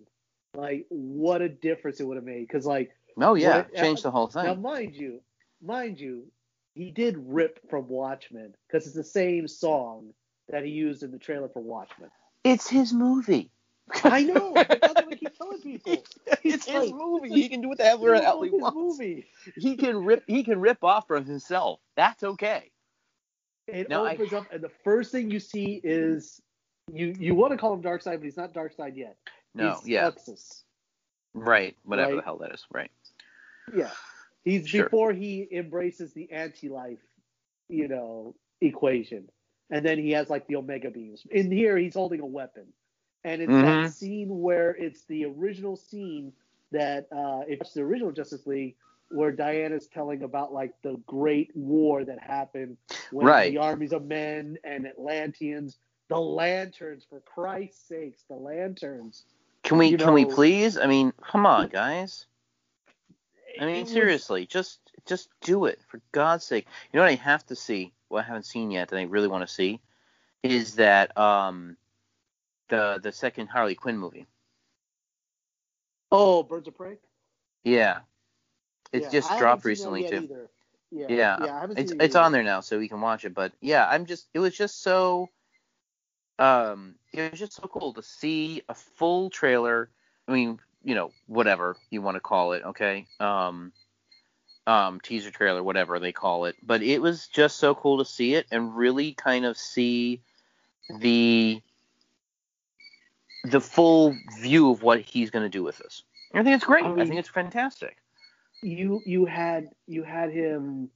[0.54, 2.48] Like, what a difference it would have made.
[2.48, 4.44] Because, like, Oh yeah, What- changed the whole thing.
[4.46, 5.22] now, mind you,
[5.62, 6.32] mind you,
[6.74, 10.14] he did rip from Watchmen because it's the same song
[10.50, 12.12] that he used in the trailer for Watchmen.
[12.44, 13.52] It's his movie.
[14.04, 16.04] I know, that's what I keep telling people.
[16.44, 17.28] it's his like- movie.
[17.28, 18.76] it's he can do what the hell he wants.
[18.76, 19.26] movie.
[19.58, 20.24] He can rip.
[20.28, 21.80] He can rip off from himself.
[21.96, 22.72] That's okay.
[23.68, 26.42] It No, I- opens up, and the first thing you see is
[26.92, 29.18] you you want to call him Darkseid, but he's not Darkseid yet.
[29.54, 30.64] No, he's yeah, Uxas.
[31.34, 31.76] right.
[31.84, 32.16] Whatever Right.
[32.18, 32.66] the hell that is.
[32.74, 32.92] Right.
[33.76, 33.92] Yeah,
[34.44, 34.84] he's Sure.
[34.86, 37.00] before he embraces the anti-life,
[37.70, 39.30] you know, equation,
[39.70, 41.26] and then he has like the Omega beams.
[41.32, 42.66] In here, he's holding a weapon,
[43.26, 43.84] and it's Mhm.
[43.86, 46.32] that scene where it's the original scene
[46.72, 48.76] that uh, if it's the original Justice League,
[49.10, 52.78] where Diana's telling about like the Great War that happened
[53.12, 53.52] when Right.
[53.52, 59.26] the armies of men and Atlanteans, the lanterns, for Christ's sakes, the lanterns.
[59.64, 59.88] Can we?
[59.88, 60.78] You can we please?
[60.78, 62.28] I mean, come on, guys.
[63.60, 66.68] I mean, was- seriously, just just do it for God's sake.
[66.92, 67.92] You know what I have to see?
[68.10, 69.82] What I haven't seen yet that I really want to see
[70.44, 71.76] is that um
[72.70, 74.26] the the second Harley Quinn movie.
[76.12, 76.98] Oh, Birds of Prey.
[77.64, 78.00] Yeah.
[78.94, 80.22] It's Yeah, just I dropped haven't seen that recently too.
[80.24, 80.50] either.
[80.92, 83.34] Yeah, Yeah, it's it it's on there now, so we can watch it.
[83.34, 85.30] But yeah, I'm just it was just so
[86.40, 89.90] um it was just so cool to see a full trailer.
[90.28, 93.08] I mean, you know, whatever you want to call it, okay?
[93.20, 93.74] Um
[94.68, 96.56] um teaser trailer, whatever they call it.
[96.64, 100.22] But it was just so cool to see it and really kind of see
[100.90, 101.62] the
[103.52, 106.04] the full view of what he's going to do with this.
[106.34, 106.84] I think it's great.
[106.84, 107.98] I I, think it's fantastic.
[108.62, 110.90] You you had you had him.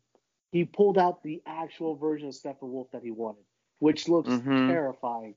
[0.52, 3.44] He pulled out the actual version of Steppenwolf that he wanted,
[3.80, 4.68] which looks Mhm.
[4.68, 5.36] terrifying.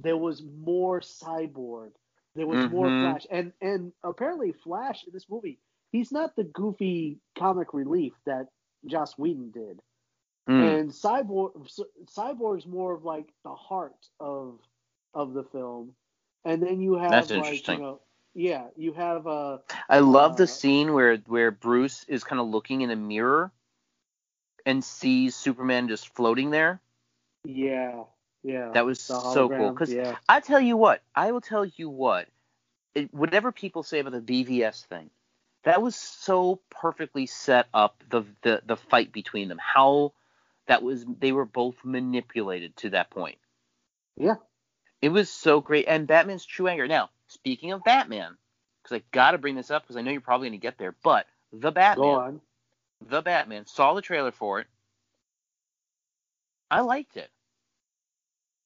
[0.00, 1.92] There was more cyborg.
[2.34, 3.02] There was more Mhm.
[3.02, 5.58] Flash, and and apparently Flash in this movie,
[5.92, 8.48] he's not the goofy comic relief that
[8.86, 9.80] Joss Whedon did.
[10.46, 10.78] Mm.
[10.80, 11.54] and cyborg
[12.04, 14.60] cyborg's more of like the heart of
[15.14, 15.94] of the film
[16.44, 18.00] and then you have That's like you know
[18.34, 22.48] yeah you have uh I love Uh, the scene where where Bruce is kind of
[22.48, 23.52] looking in a mirror
[24.66, 26.80] and sees Superman just floating there.
[27.44, 28.04] yeah
[28.42, 29.70] yeah That was so cool.
[29.70, 32.28] Because yeah I tell you what, I will tell you what,
[32.94, 35.10] it, whatever people say about the BVS thing,
[35.64, 39.58] that was so perfectly set up the the the fight between them.
[39.58, 40.12] How
[40.66, 43.38] that was they were both manipulated to that point.
[44.16, 44.36] yeah
[45.04, 45.84] It was so great.
[45.86, 46.88] And Batman's true anger.
[46.88, 48.38] Now, speaking of Batman,
[48.82, 50.78] because I got to bring this up because I know you're probably going to get
[50.78, 52.40] there, but the Batman, go on
[53.10, 54.66] the Batman, saw the trailer for it.
[56.70, 57.28] I liked it.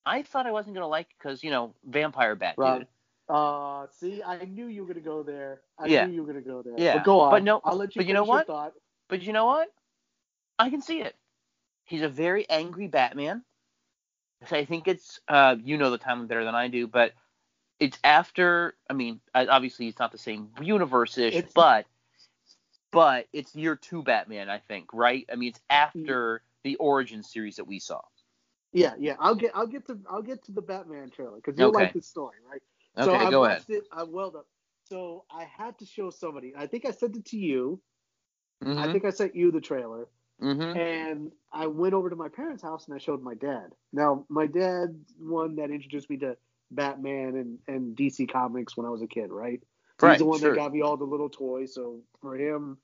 [0.07, 2.89] I thought I wasn't going to like it because, you know, vampire bat Rob, dude.
[3.29, 6.07] uh see i knew you were gonna go there i Yeah.
[6.07, 6.95] knew you were gonna go there Yeah.
[6.95, 8.47] but go on But no- i'll let you but you know what?
[9.09, 9.69] But you know what?
[10.59, 11.17] I can see it.
[11.85, 13.43] He's a very angry Batman.
[14.47, 17.13] So I think it's, uh, you know the timeline better than I do, but
[17.79, 18.75] it's after.
[18.89, 21.87] I mean, obviously it's not the same universe-ish, but
[22.91, 25.27] but it's year two Batman, I think, right?
[25.33, 28.01] I mean, it's after the origin series that we saw.
[28.73, 31.73] yeah yeah i'll get i'll get to i'll get to the batman trailer because you'll
[31.73, 31.83] Okay.
[31.83, 32.63] like the story right
[32.99, 33.65] Okay, so I go ahead.
[33.69, 34.43] it i well done
[34.85, 37.81] so i had to show somebody i think i sent it to you
[38.77, 38.89] I Mm-hmm.
[38.89, 40.07] think I sent you the trailer,
[40.41, 40.77] mm-hmm.
[40.79, 43.73] and I went over to my parents' house and I showed my dad.
[43.93, 46.37] Now, my dad, one that introduced me to
[46.71, 49.61] Batman and, and DC Comics when I was a kid, right?
[49.61, 50.51] He's Right, the one sure.
[50.51, 51.75] that got me all the little toys.
[51.75, 52.79] So for him,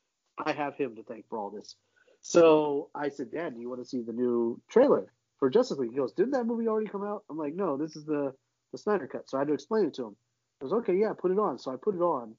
[0.45, 1.77] I have him to thank for all this.
[2.23, 5.91] So I said, Dad, do you want to see the new trailer for Justice League?
[5.91, 7.23] He goes, Didn't that movie already come out?
[7.31, 8.35] I'm like, No, this is the
[8.73, 9.29] the Snyder cut.
[9.29, 10.17] So I had to explain it to him.
[10.59, 11.59] He goes, Okay, yeah, put it on.
[11.59, 12.35] So I put it on,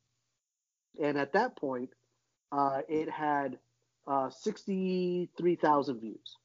[1.02, 1.92] and at that point,
[2.52, 3.60] uh, it had
[4.08, 6.38] uh, 63,000 views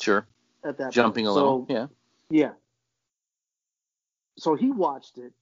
[0.00, 0.26] Sure.
[0.64, 1.28] at that Jumping point.
[1.28, 1.66] a little.
[1.68, 1.86] So, yeah.
[2.30, 2.52] yeah.
[4.38, 5.32] So he watched it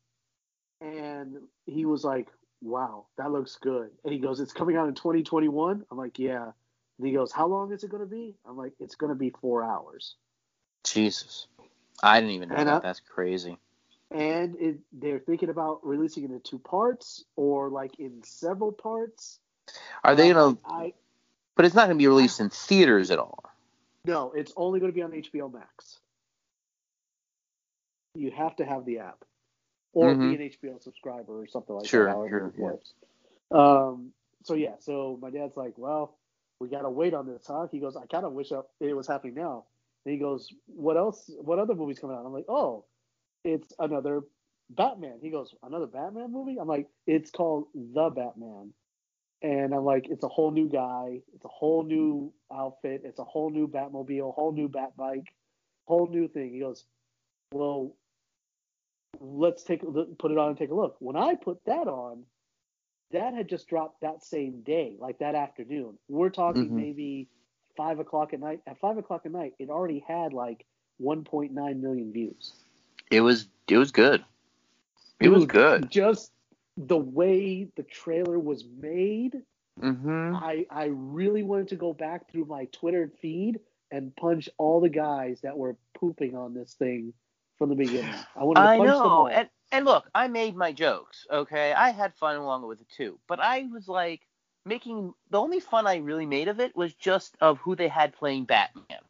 [0.80, 2.28] and he was like,
[2.62, 3.90] wow, that looks good.
[4.04, 5.84] And he goes, it's coming out in 2021?
[5.90, 6.50] I'm like, yeah.
[6.98, 8.34] And he goes, how long is it going to be?
[8.48, 10.16] I'm like, it's going to be four hours.
[10.84, 11.46] Jesus.
[12.02, 12.76] I didn't even know And that.
[12.76, 13.58] I- That's crazy.
[14.10, 19.38] And it, they're thinking about releasing it in two parts or like in several parts.
[20.02, 20.58] Are they Uh, gonna?
[20.64, 20.94] I
[21.59, 23.44] But it's not gonna be released in theaters at all.
[24.06, 26.00] No, it's only going to be on HBO Max.
[28.14, 29.24] You have to have the app,
[29.92, 30.30] or Mhm.
[30.30, 32.28] be an HBO subscriber or something like Sure, that.
[32.30, 32.70] Sure, it yeah.
[33.50, 34.14] Um.
[34.44, 34.76] So yeah.
[34.78, 36.18] So my dad's like, "Well,
[36.61, 39.06] we got to wait on this, huh?" He goes, "I kind of wish it was
[39.06, 39.66] happening now."
[40.06, 41.30] And he goes, "What else?
[41.40, 42.86] What other movies coming out?" I'm like, "Oh,
[43.44, 44.22] it's another
[44.70, 48.72] Batman." He goes, "Another Batman movie?" I'm like, "It's called The Batman."
[49.43, 51.20] And I'm like, it's a whole new guy.
[51.34, 53.03] It's a whole new outfit.
[53.05, 55.32] It's a whole new Batmobile, whole new Bat bike,
[55.86, 56.53] whole new thing.
[56.53, 56.84] He goes,
[57.53, 57.95] well,
[59.20, 60.97] let's take put it on and take a look.
[60.99, 62.24] When I put that on,
[63.12, 65.99] that had just dropped that same day, like that afternoon.
[66.09, 66.74] We're talking Mhm.
[66.74, 67.28] maybe
[67.76, 68.61] five o'clock at night.
[68.66, 70.66] At five o'clock at night, it already had like
[70.99, 72.53] 1.9 million views.
[73.11, 73.49] It was.
[73.68, 74.24] It was good.
[75.20, 75.91] It was good.
[75.91, 76.32] Just
[76.78, 79.42] the way the trailer was made,
[79.82, 80.36] Mm-hmm.
[80.36, 83.60] I I really wanted to go back through my Twitter feed
[83.90, 87.14] and punch all the guys that were pooping on this thing
[87.58, 88.14] from the beginning.
[88.36, 89.24] I wanted to I punch them all.
[89.24, 91.26] know, and and look, I made my jokes.
[91.30, 93.20] Okay, I had fun along with it too.
[93.28, 94.22] But I was like
[94.64, 98.14] making the only fun I really made of it was just of who they had
[98.14, 99.00] playing Batman.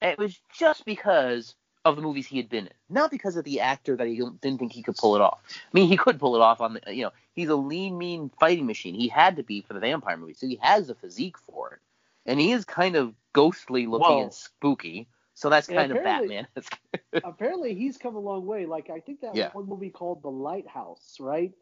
[0.00, 1.54] And it was just because
[1.84, 4.58] of the movies he had been in, not because of the actor that he didn't
[4.58, 5.40] think he could pull it off.
[5.48, 8.30] I mean, he could pull it off on the, you know, he's a lean, mean
[8.38, 8.94] fighting machine.
[8.94, 11.80] He had to be for the vampire movie, so he has the physique for it,
[12.26, 14.22] and he is kind of ghostly looking Whoa.
[14.24, 15.08] and spooky.
[15.34, 16.46] So that's kind of Batman.
[17.24, 18.66] Apparently, he's come a long way.
[18.66, 19.50] Like I think that Yeah.
[19.52, 21.52] one movie called The Lighthouse, right?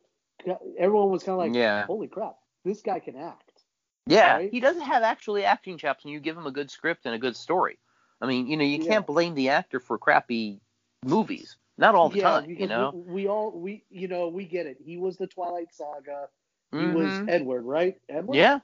[0.78, 1.86] Everyone was kind of like, Yeah.
[1.86, 3.62] "Holy crap, this guy can act."
[4.06, 4.50] Yeah, Right?
[4.50, 7.18] he doesn't have actually acting chops and you give him a good script and a
[7.18, 7.78] good story.
[8.20, 8.88] I mean, you know, you Yeah.
[8.92, 10.60] can't blame the actor for crappy
[11.04, 11.56] movies.
[11.76, 12.90] Not all the yeah, time, you know.
[12.92, 14.78] we, we all we you know we get it.
[14.84, 16.28] He was the Twilight Saga.
[16.72, 16.94] He Mhm.
[16.94, 18.00] was Edward, right?
[18.08, 18.34] Edward.
[18.36, 18.60] Yeah.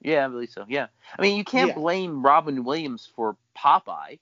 [0.00, 0.64] Yeah, I believe so.
[0.68, 0.88] Yeah.
[1.18, 1.74] I mean, you can't Yeah.
[1.74, 4.18] blame Robin Williams for Popeye.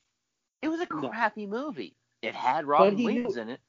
[0.63, 1.09] It was a No.
[1.09, 1.97] crappy movie.
[2.23, 3.61] It had Robin Williams knew- in it.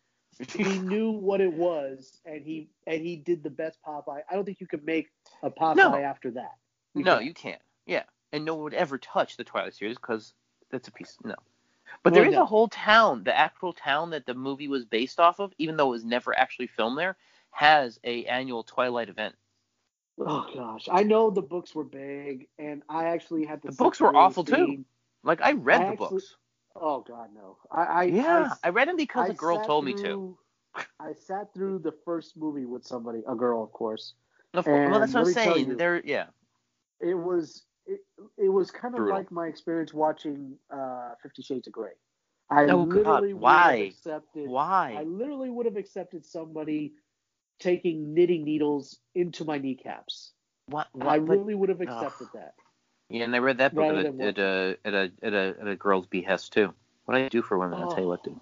[0.51, 4.21] he knew what it was, and he and he did the best Popeye.
[4.29, 5.09] I don't think you could make
[5.41, 5.95] a Popeye No.
[5.95, 6.57] after that.
[6.93, 7.25] You no, can't.
[7.25, 7.61] you can't.
[7.85, 8.03] Yeah.
[8.33, 10.33] And no one would ever touch the Twilight series because
[10.75, 11.17] that's a piece.
[11.23, 11.35] No.
[12.03, 12.43] But Well, there is no.
[12.43, 15.87] a whole town, the actual town that the movie was based off of, even though
[15.87, 17.15] it was never actually filmed there,
[17.51, 19.35] has a annual Twilight event.
[20.19, 23.69] Oh gosh, I know the books were big, and I actually had to.
[23.69, 24.85] The books were through awful, too.
[25.23, 26.35] Like I read I the actually- books.
[26.77, 27.57] Oh god, no.
[27.71, 30.37] I, I Yeah, I, I, read them because a girl told me to.
[30.99, 34.13] I sat through the first movie with somebody, a girl, of course.
[34.53, 35.69] Of course- well, that's what I'm let me tell saying.
[35.69, 36.25] you- They're yeah.
[36.99, 38.01] It was it,
[38.37, 39.15] it was kind of Brutal.
[39.17, 41.91] like my experience watching uh, Fifty Shades of Grey.
[42.49, 43.77] I Oh, God, literally would why?
[43.77, 44.45] have accepted.
[44.45, 45.03] I Why?
[45.07, 46.93] literally would have accepted somebody
[47.59, 50.31] taking knitting needles into my kneecaps.
[50.67, 50.87] What?
[50.99, 52.53] I what but- really would have accepted that.
[53.09, 55.67] yeah, and I read that book at a, at a at a at a at
[55.67, 56.73] a girl's behest too.
[57.05, 58.39] What I do for women, I'll tell you what, dude.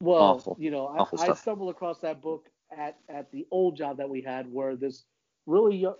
[0.00, 0.56] Well, Awful.
[0.58, 4.08] you know, I, Awful I stumbled across that book at at the old job that
[4.08, 5.04] we had, where this
[5.46, 5.94] really you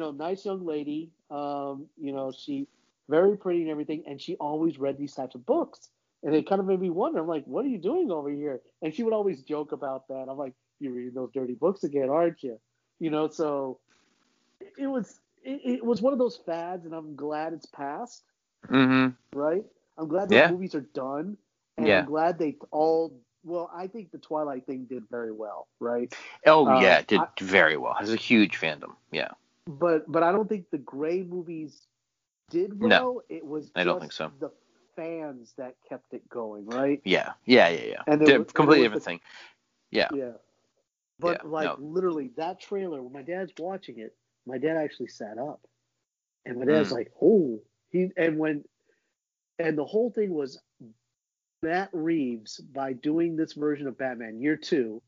[0.00, 2.68] know, nice young lady, um, you know, she
[3.08, 5.88] very pretty and everything, and she always read these types of books,
[6.22, 7.20] and it kind of made me wonder.
[7.20, 8.60] I'm like, what are you doing over here?
[8.82, 10.26] And she would always joke about that.
[10.28, 12.58] I'm like, you're reading those dirty books again, aren't you?
[13.00, 13.80] You know, so
[14.60, 18.22] it, it was it, it was one of those fads, and I'm glad it's passed.
[18.70, 19.14] Mm-hmm.
[19.34, 19.64] Right?
[19.98, 20.50] I'm glad the Yeah.
[20.50, 21.36] movies are done,
[21.76, 22.00] and Yeah.
[22.00, 23.12] I'm glad they all.
[23.44, 26.12] Well, I think the Twilight thing did very well, right?
[26.46, 27.94] Oh Um, yeah, it did I- very well.
[27.94, 28.94] Has a huge fandom.
[29.12, 29.30] Yeah.
[29.66, 31.86] But but I don't think the Grey movies
[32.50, 32.88] did well.
[32.88, 34.32] No, it was I don't think so.
[34.40, 34.50] The
[34.96, 37.00] fans that kept it going, right?
[37.04, 37.32] Yeah.
[37.44, 37.68] Yeah.
[37.68, 37.84] Yeah.
[37.84, 38.02] Yeah.
[38.06, 39.20] And there was- completely was different the- thing.
[39.90, 40.08] Yeah.
[40.14, 40.32] Yeah.
[41.20, 41.84] But Yeah, like no.
[41.84, 44.14] literally that trailer, when my dad's watching it,
[44.46, 45.60] my dad actually sat up,
[46.46, 46.92] and my dad's Mm.
[46.92, 47.60] like, "Oh,"
[47.90, 48.64] he and when,
[49.58, 50.60] and the whole thing was
[51.62, 55.02] Matt Reeves by doing this version of Batman Year Two,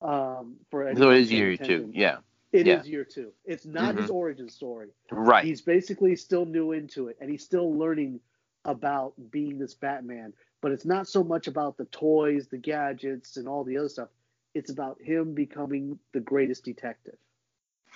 [0.00, 1.90] um, for So it is year two.
[1.92, 2.18] Yeah.
[2.52, 2.92] It is yeah.
[2.92, 3.32] Year Two.
[3.44, 4.88] It's not his origin story.
[5.10, 5.44] Right.
[5.44, 8.20] He's basically still new into it, and he's still learning
[8.64, 10.34] about being this Batman.
[10.60, 14.08] But it's not so much about the toys, the gadgets, and all the other stuff.
[14.54, 17.16] It's about him becoming the greatest detective,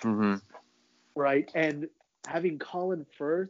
[0.01, 0.35] hmm
[1.15, 1.49] right?
[1.53, 1.87] And
[2.27, 3.49] having Colin Firth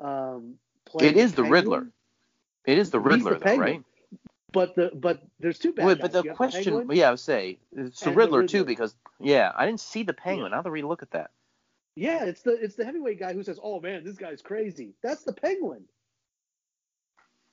[0.00, 1.88] um, play It is the Riddler.
[2.66, 3.82] It is the He's the Riddler, though, right?
[4.52, 6.12] But the but there's two bad Wait, guys.
[6.12, 8.94] but the question, Penguin, yeah, I would say it's the and the Riddler, too, because
[9.20, 10.52] yeah, I didn't see the Penguin.
[10.52, 11.30] I have to relook at that.
[11.96, 15.24] yeah, it's the it's the heavyweight guy who says, "Oh man, this guy's crazy." That's
[15.24, 15.84] the Penguin,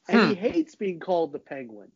[0.10, 0.30] and Hmm.
[0.30, 1.92] he hates being called the Penguin.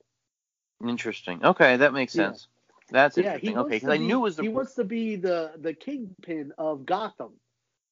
[0.88, 1.44] Interesting.
[1.46, 2.30] Okay, that makes Yeah.
[2.30, 2.48] sense.
[2.92, 3.58] That's Yeah, he interesting.
[3.58, 6.86] okay, because I knew it was the he wants to be the the kingpin of
[6.86, 7.34] Gotham,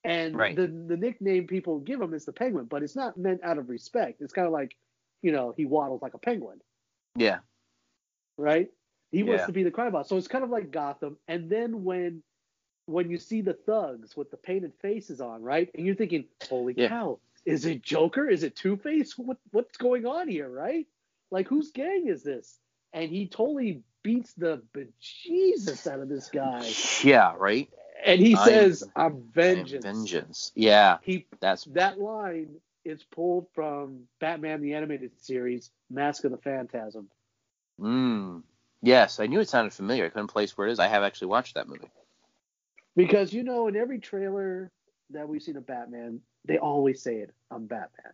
[0.03, 0.55] and Right.
[0.55, 3.69] the the nickname people give him is the Penguin, but it's not meant out of
[3.69, 4.21] respect.
[4.21, 4.75] It's kind of like,
[5.25, 6.59] you know, he waddles like a penguin,
[7.15, 7.39] yeah.
[8.37, 8.69] right?
[9.11, 11.17] He wants to be the crime boss, so it's kind of like Gotham.
[11.27, 12.21] And then when
[12.85, 16.75] when you see the thugs with the painted faces on, right, and you're thinking, holy
[16.77, 16.89] Yeah.
[16.89, 18.29] cow, is it Joker?
[18.29, 19.17] Is it Two Face?
[19.17, 20.85] What what's going on here, right?
[21.31, 22.59] Like whose gang is this?
[22.93, 26.69] And he totally beats the bejesus out of this guy.
[27.03, 27.67] Yeah, right.
[28.05, 30.51] And he I'm- says, "I'm I am vengeance." Vengeance.
[30.55, 36.37] Yeah, He that's that line is pulled from Batman the Animated Series, Mask of the
[36.37, 37.09] Phantasm.
[37.79, 38.43] mm.
[38.81, 40.05] Yes, I knew it sounded familiar.
[40.05, 40.79] I couldn't place where it is.
[40.79, 41.89] I have actually watched that movie.
[42.95, 44.71] Because you know, in every trailer
[45.09, 48.13] that we've seen of Batman, they always say it, "I'm Batman."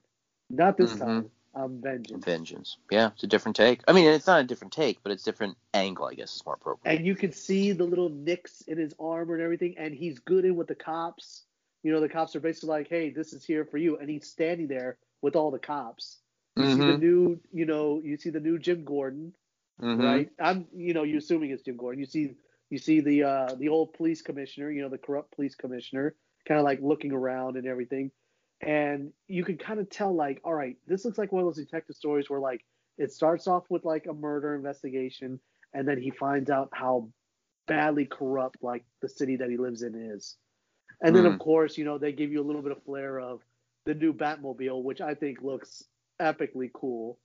[0.49, 0.99] Not this Mhm.
[0.99, 1.31] time.
[1.53, 2.23] I'm vengeance.
[2.23, 2.77] Vengeance.
[2.89, 3.81] Yeah, it's a different take.
[3.87, 6.05] I mean, it's not a different take, but it's different angle.
[6.05, 6.95] I guess is more appropriate.
[6.95, 10.45] And you can see the little nicks in his armor and everything, and he's good
[10.45, 11.43] in with the cops.
[11.83, 14.27] You know, the cops are basically like, "Hey, this is here for you," and he's
[14.29, 16.21] standing there with all the cops.
[16.55, 17.05] You see the Mhm.
[17.07, 19.35] new, you know, you see the new Jim Gordon,
[19.77, 20.21] Mhm.
[20.21, 20.29] right?
[20.39, 21.99] I'm, you know, you're assuming it's Jim Gordon.
[21.99, 22.35] You see,
[22.69, 26.15] you see the uh, the old police commissioner, you know, the corrupt police commissioner,
[26.47, 28.11] kind of like looking around and everything,
[28.61, 31.63] and you can kind of tell, like, all right, this looks like one of those
[31.63, 32.65] detective stories where like
[32.97, 35.39] it starts off with like a murder investigation,
[35.73, 37.11] and then he finds out how
[37.67, 40.37] badly corrupt like the city that he lives in is,
[41.01, 41.33] and then Hmm.
[41.33, 43.41] of course, you know, they give you a little bit of flair of
[43.85, 45.83] the new Batmobile, which I think looks
[46.19, 47.17] epically cool,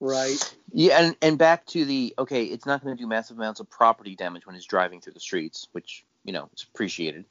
[0.00, 0.56] right?
[0.72, 3.68] Yeah, and, and back to the okay, it's not going to do massive amounts of
[3.68, 7.24] property damage when it's driving through the streets, which you know is appreciated.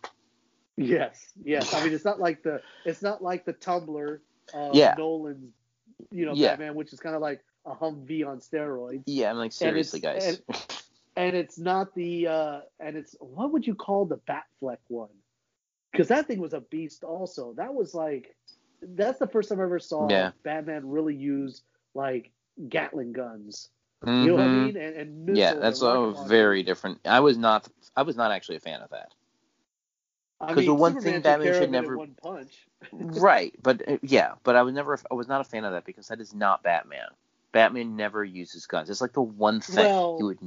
[0.78, 1.74] Yes, yes.
[1.74, 4.22] I mean, it's not like the it's not like the tumbler
[4.54, 4.96] of Yeah.
[4.98, 5.54] Nolan's,
[6.12, 6.52] you know, Yeah.
[6.52, 9.04] Batman, which is kind of like a Humvee on steroids.
[9.06, 10.42] Yeah, I'm like seriously, guys.
[11.16, 15.10] and it's not the uh and it's what would you call the Batfleck one?
[15.92, 17.04] Because that thing was a beast.
[17.04, 18.36] Also, that was like
[18.82, 20.32] that's the first time I ever saw Yeah.
[20.44, 21.64] Batman really use
[21.94, 22.32] like
[22.70, 23.70] Gatling guns.
[24.06, 24.66] You know what I Mhm.
[24.66, 24.78] mean?
[24.78, 24.96] And,
[25.28, 26.28] and Yeah, and that's a rocket launchers.
[26.28, 27.00] very different.
[27.06, 27.68] I was not.
[27.96, 29.14] I was not actually a fan of that.
[30.40, 32.68] I 'cause mean, the one Superman thing Batman should of it in never- one punch.
[32.92, 34.98] right, but uh, yeah, but I was never.
[35.12, 37.10] I was not a fan of that because that is not Batman.
[37.52, 38.90] Batman never uses guns.
[38.90, 40.40] It's like the one thing Well- he would.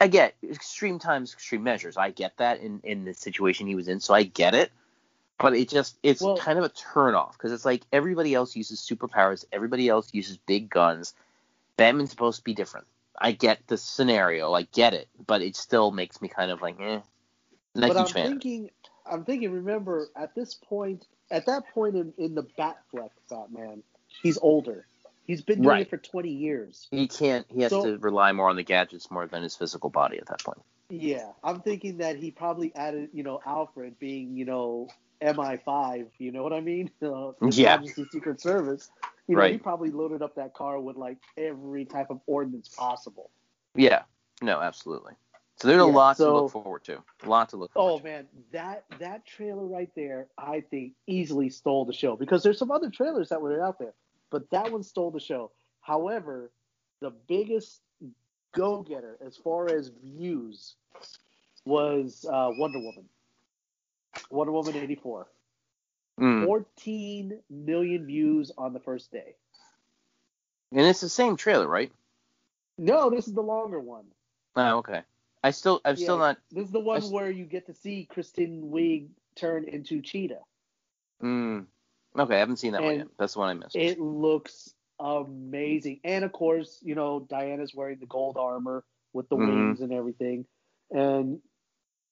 [0.00, 1.96] I get extreme times, extreme measures.
[1.96, 4.70] I get that in in the situation he was in, so I get it.
[5.38, 8.56] But it just it's Well- kind of a turn off because it's like everybody else
[8.56, 11.14] uses superpowers, everybody else uses big guns.
[11.76, 12.86] Batman's supposed to be different.
[13.20, 16.80] I get the scenario, I get it, but it still makes me kind of like,
[16.80, 17.00] eh,
[17.74, 18.26] not but I'm fan.
[18.26, 18.70] thinking,
[19.10, 19.52] I'm thinking.
[19.52, 23.82] Remember, at this point, at that point in, in the Batfleck Batman,
[24.22, 24.86] he's older.
[25.28, 25.82] He's been doing Right.
[25.82, 26.88] it for 20 years.
[26.90, 27.46] He can't.
[27.50, 30.26] He has So- to rely more on the gadgets more than his physical body at
[30.26, 30.62] that point.
[30.88, 34.88] Yeah, I'm thinking that he probably added, you know, Alfred being, you know,
[35.20, 36.08] MI5.
[36.18, 36.90] You know what I mean?
[37.02, 37.76] Uh, His Yeah.
[37.76, 38.90] Majesty's Secret Service.
[39.26, 39.52] You know, Right.
[39.52, 43.30] he probably loaded up that car with like every type of ordnance possible.
[43.74, 44.04] Yeah.
[44.40, 45.12] No, absolutely.
[45.56, 47.02] So there's a Yeah, lot to look forward to.
[47.24, 48.04] A lot to look Oh to.
[48.04, 52.70] man, that that trailer right there, I think easily stole the show because there's some
[52.70, 53.92] other trailers that were out there,
[54.30, 55.50] but that one stole the show.
[55.80, 56.50] However,
[57.00, 57.80] the biggest
[58.52, 60.74] go getter as far as views
[61.64, 63.04] was uh, Wonder Woman.
[64.30, 65.26] Wonder Woman '84,
[66.18, 66.46] Mm.
[66.46, 69.36] 14 million views on the first day.
[70.72, 71.92] And it's the same trailer, right?
[72.76, 74.04] No, this is the longer one.
[74.56, 75.02] Oh, okay.
[75.44, 76.38] I still, I'm still not.
[76.50, 79.06] This is the one where you get to see Kristen Wiig
[79.36, 80.40] turn into Cheetah.
[81.22, 81.66] Mm.
[82.18, 83.08] Okay, I haven't seen that one yet.
[83.18, 83.76] That's the one I missed.
[83.76, 86.00] It looks amazing.
[86.04, 89.48] And of course, you know, Diana's wearing the gold armor with the Mhm.
[89.48, 90.46] wings and everything.
[90.90, 91.40] And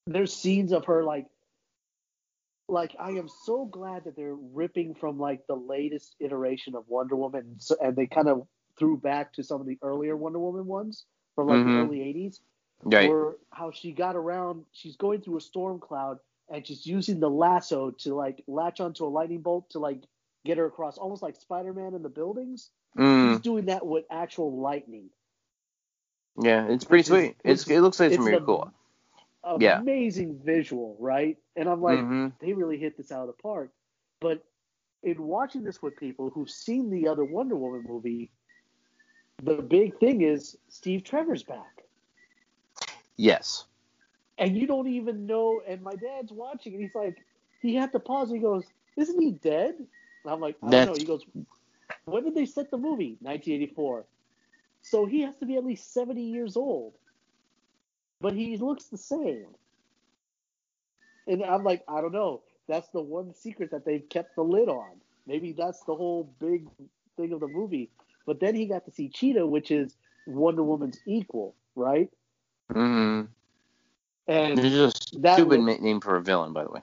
[0.07, 1.26] there's scenes of her like
[2.68, 7.16] like I am so glad that they're ripping from like the latest iteration of Wonder
[7.16, 8.46] Woman so, and they kind of
[8.78, 11.74] threw back to some of the earlier Wonder Woman ones from like Mhm.
[11.74, 12.40] the early 80s
[12.82, 13.09] right.
[13.09, 16.18] or how she got around she's going through a storm cloud
[16.49, 20.03] and she's using the lasso to like latch onto a lightning bolt to like
[20.44, 23.42] get her across almost like spider-man in the buildings she's Mm.
[23.42, 25.11] doing that with actual lightning
[26.40, 27.36] Yeah, it's pretty sweet.
[27.44, 27.66] It's.
[27.66, 28.72] which It looks like it's it's really cool.
[29.61, 29.78] Yeah.
[29.80, 33.70] amazing visual right and i'm like hmm they really hit this out of the park
[34.20, 34.44] but
[35.03, 38.30] in watching this with people who've seen the other wonder woman movie
[39.42, 41.82] the big thing is steve trevor's back
[43.16, 43.64] Yes.
[44.39, 45.61] And you don't even know.
[45.66, 47.16] And my dad's watching, and he's like,
[47.61, 48.30] he had to pause.
[48.30, 48.64] And he goes,
[48.97, 50.95] "Isn't he dead?" And I'm like, I don't know.
[50.95, 51.24] He goes,
[52.07, 53.18] "When did they set the movie?
[53.20, 54.07] 1984.
[54.82, 56.95] So he has to be at least 70 years old,
[58.20, 59.55] but he looks the same."
[61.26, 62.43] And I'm like, I don't know.
[62.68, 65.01] That's the one secret that they've kept the lid on.
[65.26, 66.68] Maybe that's the whole big
[67.16, 67.91] thing of the movie.
[68.26, 72.11] But then he got to see Cheetah, which is Wonder Woman's equal, right?
[72.72, 73.28] hmm
[74.29, 76.81] And It's just a that stupid was- name for a villain, by the way.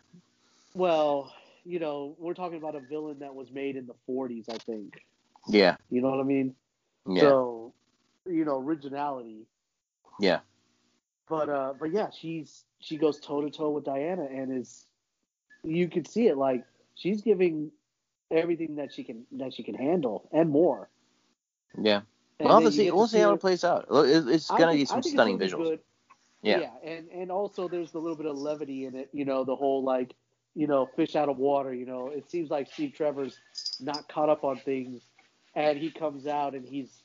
[0.74, 1.32] Well,
[1.66, 5.04] you know, we're talking about a villain that was made in the 40s, I think.
[5.48, 5.76] Yeah.
[5.89, 6.56] You know what I mean?
[7.08, 7.22] Yeah.
[7.22, 7.74] So,
[8.26, 9.46] you know, originality.
[10.20, 10.39] yeah.
[11.30, 14.86] But uh, but yeah, she's she goes toe to toe with Diana, and is
[15.64, 16.66] you can see it like
[16.96, 17.72] she's giving
[18.30, 20.89] everything that she can that she can handle and more.
[21.82, 22.02] Yeah.
[22.39, 22.91] And We'll have then to you see.
[22.91, 23.89] We'll see how it plays out.
[23.89, 25.58] Look, it- It's gonna think- be some stunning visuals.
[25.64, 25.80] good.
[26.44, 26.72] Yeah.
[26.84, 29.10] and and also there's a little bit of levity in it.
[29.14, 30.16] You know, the whole like,
[30.56, 31.74] you know, fish out of water.
[31.74, 33.41] You know, it seems like Steve Trevor's
[33.80, 35.10] not caught up on things,
[35.56, 37.04] and he comes out and he's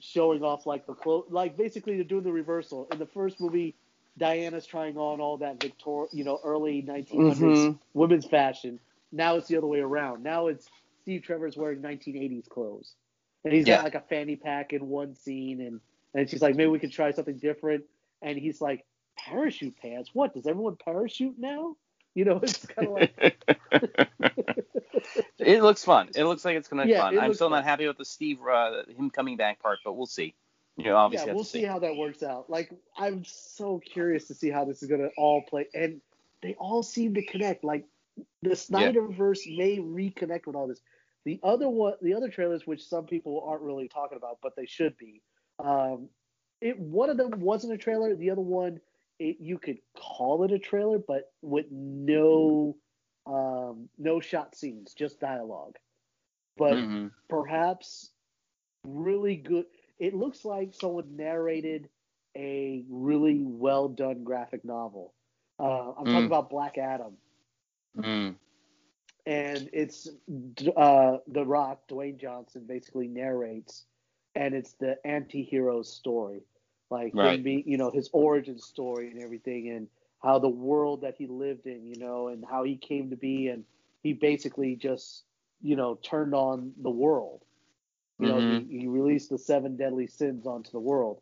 [0.00, 1.28] showing off like the clothes.
[1.30, 2.88] Like basically, they're doing the reversal.
[2.92, 3.76] In the first movie,
[4.18, 7.80] Diana's trying on all that Victor, you know, early 1900s Mhm.
[7.94, 8.80] women's fashion.
[9.12, 10.22] Now it's the other way around.
[10.24, 10.70] Now it's
[11.02, 12.96] Steve Trevor's wearing 1980s clothes,
[13.44, 13.68] and he's Yeah.
[13.68, 15.80] got like a fanny pack in one scene, and
[16.14, 17.84] and she's like, maybe we could try something different.
[18.22, 18.84] And he's like,
[19.18, 20.10] parachute pants?
[20.12, 20.34] What?
[20.34, 21.76] Does everyone parachute now?
[22.14, 23.36] You know, it's kind of like,
[25.38, 26.10] it looks fun.
[26.14, 27.18] It looks like it's gonna be Yeah, fun.
[27.18, 27.58] I'm still fun.
[27.58, 30.34] not happy with the Steve uh, him coming back part, but we'll see.
[30.76, 31.64] You know, obviously yeah, we'll see see.
[31.66, 32.48] how that works out.
[32.48, 36.00] Like, I'm so curious to see how this is gonna all play, and
[36.42, 37.64] they all seem to connect.
[37.64, 37.84] Like,
[38.42, 40.80] the Snyderverse may reconnect with all this.
[41.24, 44.66] The other one, the other trailers, which some people aren't really talking about, but they
[44.66, 45.22] should be.
[45.58, 46.08] Um,
[46.62, 48.16] it one of them wasn't a trailer.
[48.16, 48.80] The other one
[49.20, 52.76] it, you could call it a trailer, but with no
[53.26, 55.76] um, no shot scenes, just dialogue.
[56.56, 57.12] But Mhm.
[57.28, 58.12] perhaps
[58.84, 59.66] really good.
[59.98, 61.88] It looks like someone narrated
[62.36, 65.14] a really well done graphic novel.
[65.58, 66.28] Uh, I'm talking Mm.
[66.28, 67.18] about Black Adam,
[67.96, 68.36] Mm.
[69.26, 70.08] and it's
[70.76, 73.86] uh, The Rock, Dwayne Johnson, basically narrates,
[74.34, 76.42] and it's the anti-hero's story,
[76.92, 77.38] like Right.
[77.38, 79.88] him being, you know, his origin story and everything, and
[80.22, 83.48] how the world that he lived in, you know, and how he came to be,
[83.48, 83.64] and
[84.02, 85.24] he basically just,
[85.62, 87.42] you know, turned on the world.
[88.18, 88.62] You know, Mhm.
[88.62, 91.20] he, he released the seven deadly sins onto the world,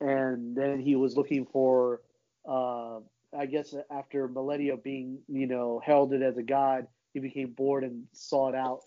[0.00, 2.02] and then he was looking for,
[2.48, 3.00] uh,
[3.36, 8.06] I guess, after millennia being, you know, heralded as a god, he became bored and
[8.12, 8.82] sought out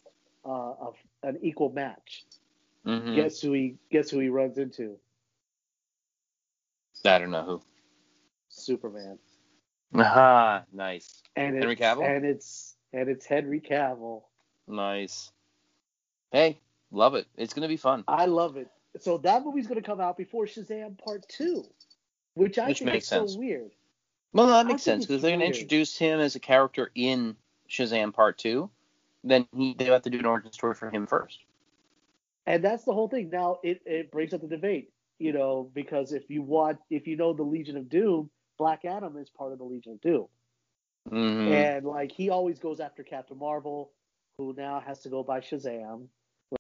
[0.45, 2.26] uh, of an equal match.
[2.86, 3.30] Mhm.
[3.30, 4.99] Guess who he guess who he runs into?
[7.06, 7.62] I don't know who.
[8.50, 9.20] Superman.
[9.95, 11.24] Ah, nice.
[11.36, 12.06] And Henry Cavill?
[12.06, 14.24] And it's and it's Henry Cavill.
[14.68, 15.32] Nice.
[16.32, 16.60] Hey,
[16.91, 17.28] love it.
[17.38, 18.04] It's gonna be fun.
[18.08, 18.70] I love it.
[19.00, 21.64] So that movie's going to come out before Shazam Part Two,
[22.34, 23.34] which I Which think makes is sense.
[23.34, 23.72] so weird.
[24.34, 27.36] Well, that makes sense because they're gonna introduce him as a character in
[27.70, 28.70] Shazam Part Two.
[29.24, 31.39] Then he they have to do an origin story for him first.
[32.45, 33.30] And that's the whole thing.
[33.30, 37.15] Now it, it brings up the debate, you know, because if you watch, if you
[37.17, 40.28] know the Legion of Doom, Black Adam is part of the Legion of Doom,
[41.09, 41.47] Mhm.
[41.47, 43.91] and like he always goes after Captain Marvel,
[44.38, 46.07] who now has to go by Shazam,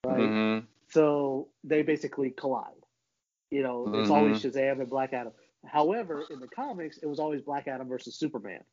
[0.05, 0.19] right?
[0.19, 0.67] Mhm.
[0.89, 2.85] So they basically collide.
[3.51, 4.15] You know, it's Mhm.
[4.15, 5.33] always Shazam and Black Adam.
[5.65, 8.63] However, in the comics, it was always Black Adam versus Superman.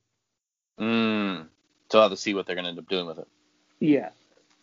[0.78, 1.49] Mm.
[1.91, 3.28] So I'll have to see what they're gonna end up doing with it.
[3.80, 4.11] Yeah,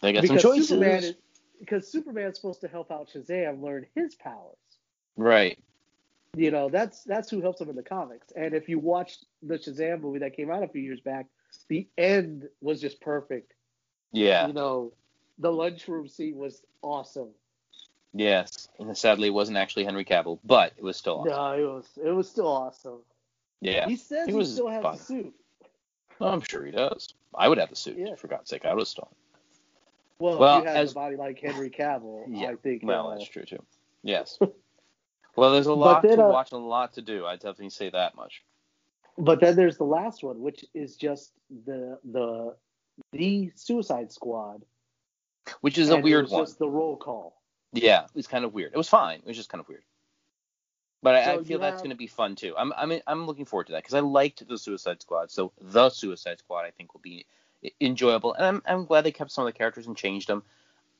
[0.01, 0.69] They got because some choices.
[0.69, 1.15] Superman is
[1.59, 4.57] because Superman's supposed to help out Shazam learn his powers.
[5.18, 5.57] Right.
[6.36, 8.32] You know, that's that's who helps him in the comics.
[8.36, 11.28] And if you watched the Shazam movie that came out a few years back,
[11.68, 13.53] the end was just perfect.
[14.11, 14.47] Yeah.
[14.47, 14.93] You know,
[15.38, 17.30] the lunchroom scene was awesome.
[18.16, 18.68] Yes.
[18.80, 21.32] And sadly, it wasn't actually Henry Cavill, but it was still awesome.
[21.32, 22.99] No, it was it was still awesome.
[23.61, 23.88] Yeah.
[23.88, 24.97] He says He he, still has fun.
[24.97, 25.34] the suit.
[26.20, 27.14] I'm sure he does.
[27.36, 27.97] I would have the suit.
[27.97, 28.16] Yeah.
[28.16, 29.14] For God's sake, I would have stolen.
[30.20, 32.49] Well, Well, if you have as- a body like Henry Cavill, Yeah.
[32.49, 32.82] I think.
[32.84, 33.64] Well, uh, that's true too.
[34.01, 34.39] Yes.
[35.36, 37.25] well, there's a lot then, to uh, watch and a lot to do.
[37.25, 38.43] I definitely say that much.
[39.17, 41.31] But then there's the last one, which is just
[41.65, 42.55] the the
[43.11, 44.63] the Suicide Squad.
[45.61, 46.45] Which is a and it weird was one.
[46.45, 47.41] Just the roll call.
[47.73, 48.71] Yeah, it was kind of weird.
[48.73, 49.19] It was fine.
[49.19, 49.84] It was just kind of weird.
[51.01, 52.53] But I, So I you feel that's have- going to be fun too.
[52.57, 55.31] I'm I'm I'm looking forward to that because I liked the Suicide Squad.
[55.31, 57.25] So the Suicide Squad I think will be
[57.81, 60.43] enjoyable, and I'm I'm glad they kept some of the characters and changed them.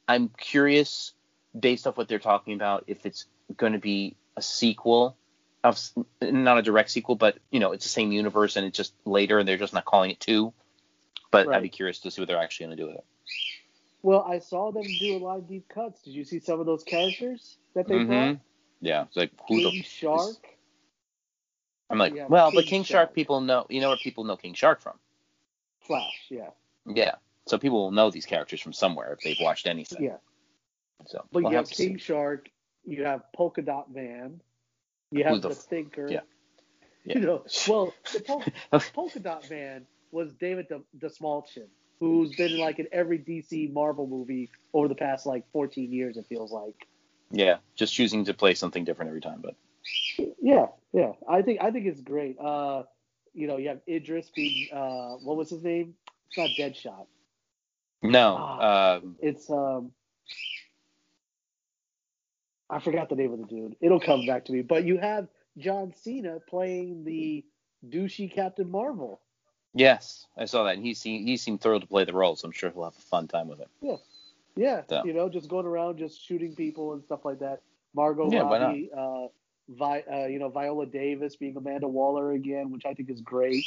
[0.08, 1.14] I'm curious,
[1.58, 3.26] based off what they're talking about, if it's
[3.56, 5.18] going to be a sequel
[5.64, 5.80] of
[6.22, 9.40] not a direct sequel, but you know it's the same universe and it's just later
[9.40, 10.54] and they're just not calling it two.
[11.32, 11.58] But Right.
[11.58, 13.06] I'd be curious to see what they're actually going to do with it.
[14.04, 16.02] Well, I saw them do a lot of deep cuts.
[16.04, 18.08] Did you see some of those characters that they brought?
[18.08, 18.40] Mhm.
[18.82, 20.36] Yeah, it's like who King the Shark.
[21.90, 23.08] I'm like, Yeah, well, but King King Shark.
[23.10, 23.16] Shark.
[23.16, 25.00] people know, you know where people know King Shark from.
[25.82, 26.50] Flash, yeah.
[26.86, 27.16] Yeah,
[27.48, 30.04] so people will know these characters from somewhere if they've watched anything.
[30.04, 30.18] Yeah.
[31.08, 31.88] So, But we'll you have have to see.
[31.88, 32.50] King Shark,
[32.86, 34.42] you have Polka Dot Man,
[35.12, 36.08] you have the the, f- Thinker.
[36.12, 36.22] yeah.
[37.06, 37.16] Yeah.
[37.16, 38.44] You know, well, the Pol-
[38.94, 41.68] Polka Dot Man was David De- Dastmalchian,
[42.00, 46.18] who's been like in every DC Marvel movie over the past like 14 years.
[46.18, 46.76] It feels like.
[47.32, 49.56] Yeah, just choosing to play something different every time, but
[50.42, 51.14] Yeah, yeah.
[51.28, 52.38] I think I think it's great.
[52.40, 52.84] Uh,
[53.34, 55.96] you know, you have Idris being uh, what was his name?
[56.30, 57.06] It's not Deadshot.
[58.02, 58.36] no.
[58.40, 58.96] Ah.
[58.98, 59.92] um, It's um.
[62.70, 63.76] I forgot the name of the dude.
[63.82, 64.62] It'll come back to me.
[64.62, 67.46] But you have John Cena playing the
[67.88, 69.20] douchey Captain Marvel.
[69.74, 72.48] yes, I saw that, and he seemed he seemed thrilled to play the role, so
[72.48, 73.70] I'm sure he'll have a fun time with it.
[74.56, 75.04] Yeah, So.
[75.04, 77.62] you know, just going around, just shooting people and stuff like that.
[77.96, 78.42] Margot Yeah?
[78.42, 79.28] Robbie, uh,
[79.70, 83.66] Vi- uh, you know, Viola Davis being Amanda Waller again, which I think is great.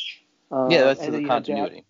[0.50, 1.76] Uh, yeah, that's the then you have continuity.
[1.76, 1.84] Jack,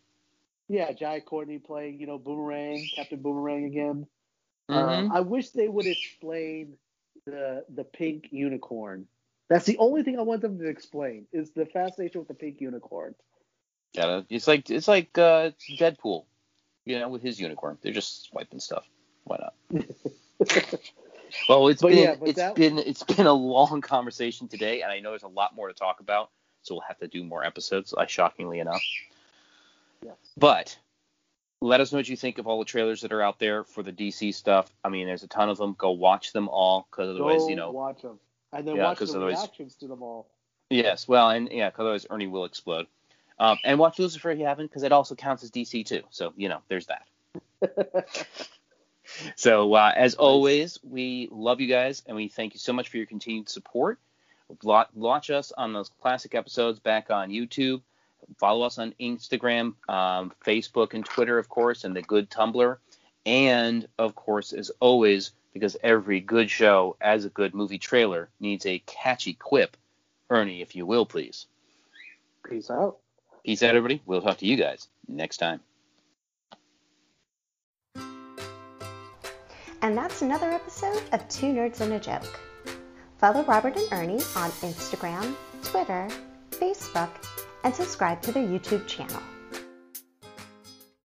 [0.69, 4.07] yeah, Jai Courtney playing, you know, Boomerang, Captain Boomerang again.
[4.69, 5.11] Um, Mhm.
[5.13, 6.79] I wish they would explain
[7.27, 9.07] the the pink unicorn.
[9.49, 12.61] That's the only thing I want them to explain is the fascination with the pink
[12.61, 13.15] unicorn.
[13.95, 16.25] Gotta, it's like it's like uh, Deadpool,
[16.85, 17.79] you know, with his unicorn.
[17.83, 18.85] They're just swiping stuff.
[19.25, 19.39] Why
[19.71, 19.85] not?
[21.49, 24.93] Well, it's But been yeah, it's that- been it's been a long conversation today, and
[24.93, 26.31] I know there's a lot more to talk about,
[26.63, 27.93] so we'll have to do more episodes.
[27.93, 28.83] Uh, shockingly enough,
[30.05, 30.15] yes.
[30.37, 30.79] but
[31.61, 33.83] let us know what you think of all the trailers that are out there for
[33.83, 34.71] the DC stuff.
[34.85, 35.75] I mean, there's a ton of them.
[35.79, 38.19] Go watch them all, because otherwise, Go you know, watch them
[38.53, 40.29] and then Yeah, watch the otherwise- reactions to them all.
[40.71, 42.87] Yes, well, and yeah, because otherwise Ernie will explode.
[43.39, 46.03] Um, and watch Lucifer if you haven't, because it also counts as DC too.
[46.11, 47.07] So you know, there's that.
[49.37, 52.97] So uh, as always, we love you guys, and we thank you so much for
[52.97, 54.01] your continued support.
[54.65, 57.83] Wa- Watch us on those classic episodes back on YouTube.
[58.39, 62.77] Follow us on Instagram, um, Facebook, and Twitter, of course, and the good Tumblr.
[63.25, 68.67] And of course, as always, because every good show, as a good movie trailer, needs
[68.67, 69.77] a catchy quip.
[70.31, 71.47] Ernie, if you will, please.
[72.49, 72.99] Peace out.
[73.45, 74.03] Peace out, everybody.
[74.07, 75.61] We'll talk to you guys next time.
[79.83, 82.41] And that's another episode of Two Nerds and a Joke.
[83.19, 86.09] Follow Robert and Ernie on Instagram, Twitter,
[86.51, 87.11] Facebook,
[87.67, 89.21] and subscribe to their YouTube channel.